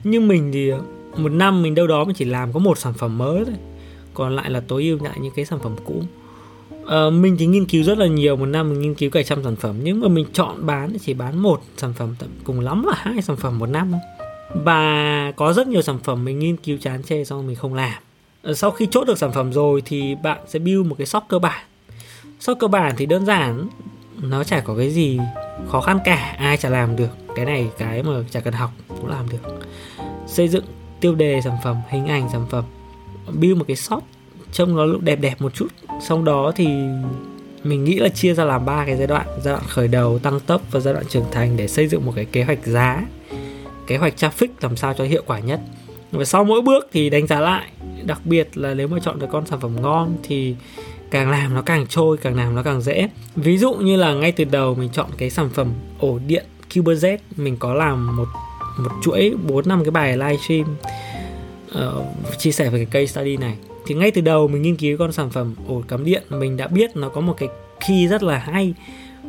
Nhưng 0.04 0.28
mình 0.28 0.50
thì 0.52 0.72
một 1.16 1.32
năm 1.32 1.62
mình 1.62 1.74
đâu 1.74 1.86
đó 1.86 2.04
mình 2.04 2.14
chỉ 2.14 2.24
làm 2.24 2.52
có 2.52 2.58
một 2.58 2.78
sản 2.78 2.92
phẩm 2.92 3.18
mới 3.18 3.44
thôi. 3.44 3.54
Còn 4.14 4.36
lại 4.36 4.50
là 4.50 4.60
tối 4.60 4.82
ưu 4.82 4.98
lại 5.04 5.18
những 5.20 5.32
cái 5.36 5.44
sản 5.44 5.58
phẩm 5.62 5.76
cũ. 5.84 6.02
À, 6.86 7.10
mình 7.10 7.36
thì 7.38 7.46
nghiên 7.46 7.66
cứu 7.66 7.84
rất 7.84 7.98
là 7.98 8.06
nhiều 8.06 8.36
một 8.36 8.46
năm 8.46 8.70
mình 8.70 8.80
nghiên 8.80 8.94
cứu 8.94 9.10
cả 9.10 9.22
trăm 9.22 9.44
sản 9.44 9.56
phẩm. 9.56 9.76
Nhưng 9.82 10.00
mà 10.00 10.08
mình 10.08 10.26
chọn 10.32 10.66
bán 10.66 10.92
thì 10.92 10.98
chỉ 10.98 11.14
bán 11.14 11.38
một 11.38 11.62
sản 11.76 11.92
phẩm 11.92 12.14
cùng 12.44 12.60
lắm 12.60 12.84
là 12.86 12.94
hai 12.96 13.22
sản 13.22 13.36
phẩm 13.36 13.58
một 13.58 13.66
năm. 13.66 13.92
Và 14.54 15.32
có 15.36 15.52
rất 15.52 15.68
nhiều 15.68 15.82
sản 15.82 15.98
phẩm 15.98 16.24
mình 16.24 16.38
nghiên 16.38 16.56
cứu 16.56 16.78
chán 16.78 17.02
chê 17.02 17.24
xong 17.24 17.46
mình 17.46 17.56
không 17.56 17.74
làm. 17.74 18.02
Ờ, 18.42 18.54
sau 18.54 18.70
khi 18.70 18.88
chốt 18.90 19.04
được 19.04 19.18
sản 19.18 19.32
phẩm 19.32 19.52
rồi 19.52 19.82
thì 19.84 20.14
bạn 20.22 20.38
sẽ 20.46 20.58
build 20.58 20.86
một 20.86 20.94
cái 20.98 21.06
shop 21.06 21.22
cơ 21.28 21.38
bản. 21.38 21.64
Shop 22.40 22.58
cơ 22.58 22.66
bản 22.66 22.94
thì 22.96 23.06
đơn 23.06 23.26
giản 23.26 23.68
nó 24.22 24.44
chả 24.44 24.60
có 24.60 24.74
cái 24.76 24.90
gì 24.90 25.18
khó 25.68 25.80
khăn 25.80 25.98
cả, 26.04 26.34
ai 26.38 26.56
chả 26.56 26.68
làm 26.70 26.96
được. 26.96 27.10
Cái 27.36 27.44
này 27.44 27.68
cái 27.78 28.02
mà 28.02 28.12
chả 28.30 28.40
cần 28.40 28.54
học 28.54 28.70
cũng 28.88 29.06
làm 29.06 29.28
được. 29.28 29.68
Xây 30.26 30.48
dựng 30.48 30.64
tiêu 31.00 31.14
đề 31.14 31.40
sản 31.44 31.56
phẩm, 31.64 31.76
hình 31.88 32.06
ảnh 32.06 32.28
sản 32.32 32.46
phẩm, 32.50 32.64
build 33.40 33.56
một 33.56 33.64
cái 33.68 33.76
shop 33.76 34.04
trông 34.52 34.76
nó 34.76 34.86
đẹp 35.00 35.16
đẹp 35.16 35.40
một 35.40 35.54
chút. 35.54 35.66
Sau 36.02 36.22
đó 36.22 36.52
thì 36.56 36.66
mình 37.64 37.84
nghĩ 37.84 37.98
là 37.98 38.08
chia 38.08 38.34
ra 38.34 38.44
làm 38.44 38.64
ba 38.64 38.84
cái 38.86 38.96
giai 38.96 39.06
đoạn. 39.06 39.26
Giai 39.42 39.54
đoạn 39.54 39.64
khởi 39.68 39.88
đầu, 39.88 40.18
tăng 40.18 40.40
tốc 40.40 40.62
và 40.70 40.80
giai 40.80 40.94
đoạn 40.94 41.06
trưởng 41.08 41.24
thành 41.32 41.56
để 41.56 41.68
xây 41.68 41.88
dựng 41.88 42.06
một 42.06 42.12
cái 42.16 42.24
kế 42.24 42.44
hoạch 42.44 42.66
giá, 42.66 43.06
kế 43.86 43.96
hoạch 43.96 44.14
traffic 44.16 44.48
làm 44.60 44.76
sao 44.76 44.94
cho 44.94 45.04
hiệu 45.04 45.22
quả 45.26 45.38
nhất. 45.38 45.60
Và 46.12 46.24
sau 46.24 46.44
mỗi 46.44 46.62
bước 46.62 46.88
thì 46.92 47.10
đánh 47.10 47.26
giá 47.26 47.40
lại. 47.40 47.68
Đặc 48.04 48.20
biệt 48.24 48.58
là 48.58 48.74
nếu 48.74 48.88
mà 48.88 48.98
chọn 49.02 49.18
được 49.18 49.26
con 49.32 49.46
sản 49.46 49.60
phẩm 49.60 49.82
ngon 49.82 50.16
thì 50.22 50.56
càng 51.10 51.30
làm 51.30 51.54
nó 51.54 51.62
càng 51.62 51.86
trôi 51.86 52.16
càng 52.16 52.36
làm 52.36 52.54
nó 52.54 52.62
càng 52.62 52.80
dễ. 52.80 53.08
Ví 53.36 53.58
dụ 53.58 53.74
như 53.74 53.96
là 53.96 54.14
ngay 54.14 54.32
từ 54.32 54.44
đầu 54.44 54.74
mình 54.74 54.90
chọn 54.92 55.06
cái 55.18 55.30
sản 55.30 55.48
phẩm 55.54 55.72
ổ 55.98 56.18
điện 56.26 56.44
CuberZ 56.70 57.18
mình 57.36 57.56
có 57.56 57.74
làm 57.74 58.16
một 58.16 58.28
một 58.78 58.90
chuỗi 59.02 59.34
4 59.48 59.68
năm 59.68 59.84
cái 59.84 59.90
bài 59.90 60.16
livestream 60.16 60.62
uh, 60.62 61.72
ờ, 61.72 62.04
chia 62.38 62.52
sẻ 62.52 62.70
về 62.70 62.78
cái 62.84 62.86
case 62.86 63.12
study 63.12 63.36
này. 63.36 63.56
Thì 63.86 63.94
ngay 63.94 64.10
từ 64.10 64.20
đầu 64.20 64.48
mình 64.48 64.62
nghiên 64.62 64.76
cứu 64.76 64.98
con 64.98 65.12
sản 65.12 65.30
phẩm 65.30 65.54
ổ 65.68 65.82
cắm 65.88 66.04
điện 66.04 66.22
mình 66.30 66.56
đã 66.56 66.66
biết 66.66 66.96
nó 66.96 67.08
có 67.08 67.20
một 67.20 67.34
cái 67.38 67.48
key 67.88 68.08
rất 68.08 68.22
là 68.22 68.38
hay. 68.38 68.74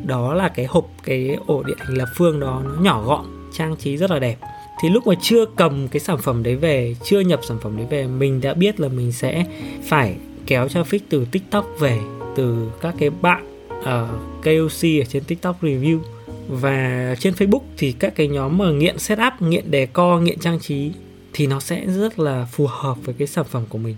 Đó 0.06 0.34
là 0.34 0.50
cái 0.50 0.66
hộp 0.66 0.90
cái 1.04 1.38
ổ 1.48 1.64
điện 1.64 1.78
hình 1.88 1.98
lập 1.98 2.10
phương 2.16 2.40
đó 2.40 2.62
nó 2.66 2.72
nhỏ 2.82 3.04
gọn 3.06 3.26
trang 3.54 3.76
trí 3.76 3.98
rất 3.98 4.12
là 4.12 4.20
đẹp. 4.20 4.38
Thì 4.82 4.90
lúc 4.90 5.08
mà 5.08 5.16
chưa 5.22 5.46
cầm 5.46 5.88
cái 5.88 6.00
sản 6.00 6.18
phẩm 6.18 6.44
đấy 6.44 6.56
về 6.56 6.96
chưa 7.04 7.20
nhập 7.20 7.40
sản 7.48 7.58
phẩm 7.62 7.78
đấy 7.78 7.88
về 7.90 8.08
mình 8.08 8.42
đã 8.42 8.54
biết 8.54 8.80
là 8.80 8.88
mình 8.88 9.12
sẽ 9.12 9.46
phải 9.84 10.16
kéo 10.50 10.68
traffic 10.68 11.00
từ 11.10 11.26
tiktok 11.32 11.66
về 11.80 12.00
từ 12.36 12.72
các 12.82 12.96
cái 13.00 13.10
bạn 13.10 13.46
ờ, 13.84 14.02
ở 14.02 14.08
KOC 14.44 14.84
ở 14.84 15.06
trên 15.10 15.24
tiktok 15.24 15.64
review. 15.64 16.00
Và 16.48 17.16
trên 17.20 17.34
facebook 17.34 17.62
thì 17.78 17.92
các 17.92 18.16
cái 18.16 18.28
nhóm 18.28 18.58
mà 18.58 18.72
nghiện 18.72 19.00
setup 19.00 19.34
nghiện 19.40 19.72
đề 19.72 19.86
co 19.86 20.20
nghiện 20.20 20.40
trang 20.40 20.60
trí 20.60 20.92
thì 21.34 21.48
nó 21.48 21.60
sẽ 21.60 21.86
rất 21.88 22.20
là 22.20 22.48
phù 22.52 22.68
hợp 22.68 22.98
với 23.06 23.16
cái 23.18 23.28
sản 23.28 23.46
phẩm 23.50 23.64
của 23.70 23.78
mình. 23.78 23.96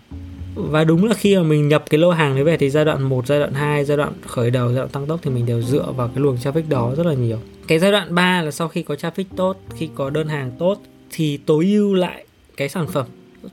Và 0.56 0.84
đúng 0.84 1.06
là 1.06 1.14
khi 1.14 1.36
mà 1.36 1.44
mình 1.44 1.68
nhập 1.68 1.84
cái 1.90 2.00
lô 2.00 2.12
hàng 2.12 2.36
đấy 2.36 2.44
về 2.44 2.58
thì 2.58 2.70
giai 2.70 2.86
đoạn 2.86 3.04
1, 3.04 3.28
giai 3.28 3.40
đoạn 3.40 3.54
2, 3.54 3.86
giai 3.86 3.98
đoạn 3.98 4.14
khởi 4.28 4.52
đầu, 4.52 4.68
giai 4.68 4.78
đoạn 4.78 4.90
tăng 4.90 5.08
tốc 5.08 5.20
thì 5.24 5.32
mình 5.32 5.46
đều 5.46 5.62
dựa 5.62 5.92
vào 5.98 6.08
cái 6.08 6.18
luồng 6.18 6.36
traffic 6.36 6.70
đó 6.70 6.94
rất 6.98 7.06
là 7.06 7.14
nhiều. 7.14 7.38
Cái 7.68 7.80
giai 7.80 7.92
đoạn 7.92 8.16
3 8.16 8.42
là 8.42 8.52
sau 8.52 8.68
khi 8.68 8.84
có 8.84 8.96
traffic 8.96 9.24
tốt, 9.36 9.58
khi 9.78 9.90
có 9.96 10.10
đơn 10.10 10.28
hàng 10.28 10.52
tốt 10.60 10.82
thì 11.12 11.38
tối 11.38 11.66
ưu 11.66 11.94
lại 11.94 12.26
cái 12.58 12.70
sản 12.70 12.88
phẩm, 12.88 13.06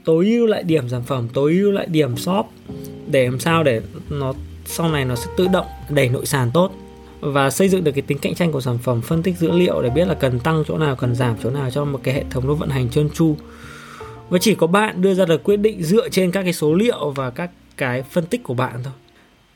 tối 0.04 0.26
ưu 0.26 0.46
lại 0.46 0.62
điểm 0.62 0.88
sản 0.88 1.02
phẩm, 1.02 1.28
tối 1.32 1.52
ưu 1.52 1.70
lại 1.70 1.86
điểm 1.86 2.16
shop 2.16 2.46
để 3.06 3.24
làm 3.24 3.40
sao 3.40 3.62
để 3.62 3.80
nó 4.10 4.32
sau 4.64 4.88
này 4.88 5.04
nó 5.04 5.14
sẽ 5.14 5.30
tự 5.36 5.48
động 5.48 5.66
đẩy 5.88 6.08
nội 6.08 6.26
sàn 6.26 6.50
tốt 6.54 6.72
và 7.20 7.50
xây 7.50 7.68
dựng 7.68 7.84
được 7.84 7.92
cái 7.92 8.02
tính 8.02 8.18
cạnh 8.18 8.34
tranh 8.34 8.52
của 8.52 8.60
sản 8.60 8.78
phẩm 8.78 9.00
phân 9.00 9.22
tích 9.22 9.38
dữ 9.38 9.50
liệu 9.50 9.82
để 9.82 9.90
biết 9.90 10.08
là 10.08 10.14
cần 10.14 10.38
tăng 10.38 10.64
chỗ 10.68 10.78
nào 10.78 10.96
cần 10.96 11.14
giảm 11.14 11.36
chỗ 11.42 11.50
nào 11.50 11.70
cho 11.70 11.84
một 11.84 12.00
cái 12.02 12.14
hệ 12.14 12.24
thống 12.30 12.46
nó 12.46 12.54
vận 12.54 12.68
hành 12.68 12.88
trơn 12.88 13.10
tru. 13.10 13.36
Và 14.28 14.38
chỉ 14.38 14.54
có 14.54 14.66
bạn 14.66 15.02
đưa 15.02 15.14
ra 15.14 15.24
được 15.24 15.44
quyết 15.44 15.56
định 15.56 15.82
dựa 15.82 16.08
trên 16.08 16.30
các 16.30 16.42
cái 16.42 16.52
số 16.52 16.74
liệu 16.74 17.10
và 17.10 17.30
các 17.30 17.50
cái 17.76 18.02
phân 18.02 18.26
tích 18.26 18.42
của 18.42 18.54
bạn 18.54 18.74
thôi. 18.84 18.92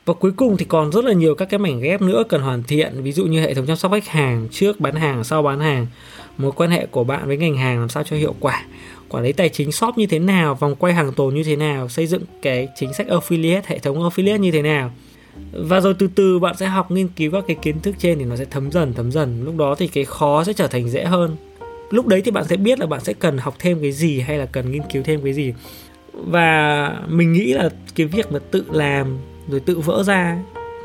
Và 0.05 0.13
cuối 0.13 0.31
cùng 0.31 0.57
thì 0.57 0.65
còn 0.65 0.91
rất 0.91 1.05
là 1.05 1.13
nhiều 1.13 1.35
các 1.35 1.49
cái 1.49 1.57
mảnh 1.57 1.81
ghép 1.81 2.01
nữa 2.01 2.23
cần 2.29 2.41
hoàn 2.41 2.63
thiện 2.63 3.03
ví 3.03 3.11
dụ 3.11 3.25
như 3.25 3.41
hệ 3.41 3.53
thống 3.53 3.65
chăm 3.65 3.77
sóc 3.77 3.91
khách 3.91 4.07
hàng 4.07 4.47
trước 4.51 4.79
bán 4.79 4.95
hàng 4.95 5.23
sau 5.23 5.43
bán 5.43 5.59
hàng 5.59 5.87
mối 6.37 6.51
quan 6.51 6.69
hệ 6.69 6.85
của 6.85 7.03
bạn 7.03 7.27
với 7.27 7.37
ngành 7.37 7.57
hàng 7.57 7.79
làm 7.79 7.89
sao 7.89 8.03
cho 8.03 8.15
hiệu 8.15 8.35
quả 8.39 8.65
quản 9.13 9.23
lý 9.23 9.31
tài 9.31 9.49
chính 9.49 9.71
shop 9.71 9.97
như 9.97 10.05
thế 10.05 10.19
nào 10.19 10.55
vòng 10.55 10.75
quay 10.75 10.93
hàng 10.93 11.13
tồn 11.13 11.35
như 11.35 11.43
thế 11.43 11.55
nào 11.55 11.89
xây 11.89 12.07
dựng 12.07 12.23
cái 12.41 12.67
chính 12.75 12.93
sách 12.93 13.07
affiliate 13.07 13.61
hệ 13.65 13.79
thống 13.79 13.99
affiliate 13.99 14.37
như 14.37 14.51
thế 14.51 14.61
nào. 14.61 14.91
Và 15.51 15.79
rồi 15.79 15.93
từ 15.99 16.07
từ 16.15 16.39
bạn 16.39 16.57
sẽ 16.57 16.65
học 16.65 16.91
nghiên 16.91 17.07
cứu 17.07 17.31
các 17.31 17.43
cái 17.47 17.57
kiến 17.61 17.79
thức 17.79 17.95
trên 17.99 18.19
thì 18.19 18.25
nó 18.25 18.35
sẽ 18.35 18.45
thấm 18.45 18.71
dần 18.71 18.93
thấm 18.93 19.11
dần. 19.11 19.43
Lúc 19.45 19.57
đó 19.57 19.75
thì 19.75 19.87
cái 19.87 20.05
khó 20.05 20.43
sẽ 20.43 20.53
trở 20.53 20.67
thành 20.67 20.89
dễ 20.89 21.03
hơn. 21.03 21.35
Lúc 21.89 22.07
đấy 22.07 22.21
thì 22.25 22.31
bạn 22.31 22.45
sẽ 22.47 22.57
biết 22.57 22.79
là 22.79 22.85
bạn 22.85 23.03
sẽ 23.03 23.13
cần 23.13 23.37
học 23.37 23.55
thêm 23.59 23.81
cái 23.81 23.91
gì 23.91 24.19
hay 24.19 24.37
là 24.37 24.45
cần 24.45 24.71
nghiên 24.71 24.81
cứu 24.93 25.03
thêm 25.03 25.21
cái 25.23 25.33
gì. 25.33 25.53
Và 26.13 26.89
mình 27.07 27.33
nghĩ 27.33 27.53
là 27.53 27.69
cái 27.95 28.07
việc 28.07 28.31
mà 28.31 28.39
tự 28.51 28.65
làm 28.71 29.17
rồi 29.49 29.59
tự 29.59 29.79
vỡ 29.79 30.03
ra 30.03 30.39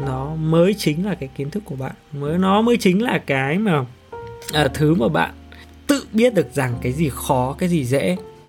nó 0.07 0.35
mới 0.35 0.75
chính 0.75 1.07
là 1.07 1.15
cái 1.15 1.29
kiến 1.37 1.51
thức 1.51 1.63
của 1.67 1.77
bạn. 1.77 1.93
Mới 2.13 2.39
nó 2.39 2.63
mới 2.63 2.77
chính 2.77 3.03
là 3.03 3.19
cái 3.27 3.59
mà 3.59 3.85
à, 4.53 4.69
thứ 4.75 4.95
mà 4.95 5.09
bạn 5.09 5.31
tự 5.89 6.07
biết 6.13 6.35
được 6.35 6.55
rằng 6.55 6.75
cái 6.83 6.93
gì 6.93 7.11
khó 7.15 7.57
cái 7.59 7.69
gì 7.69 7.85
dễ. 7.85 8.17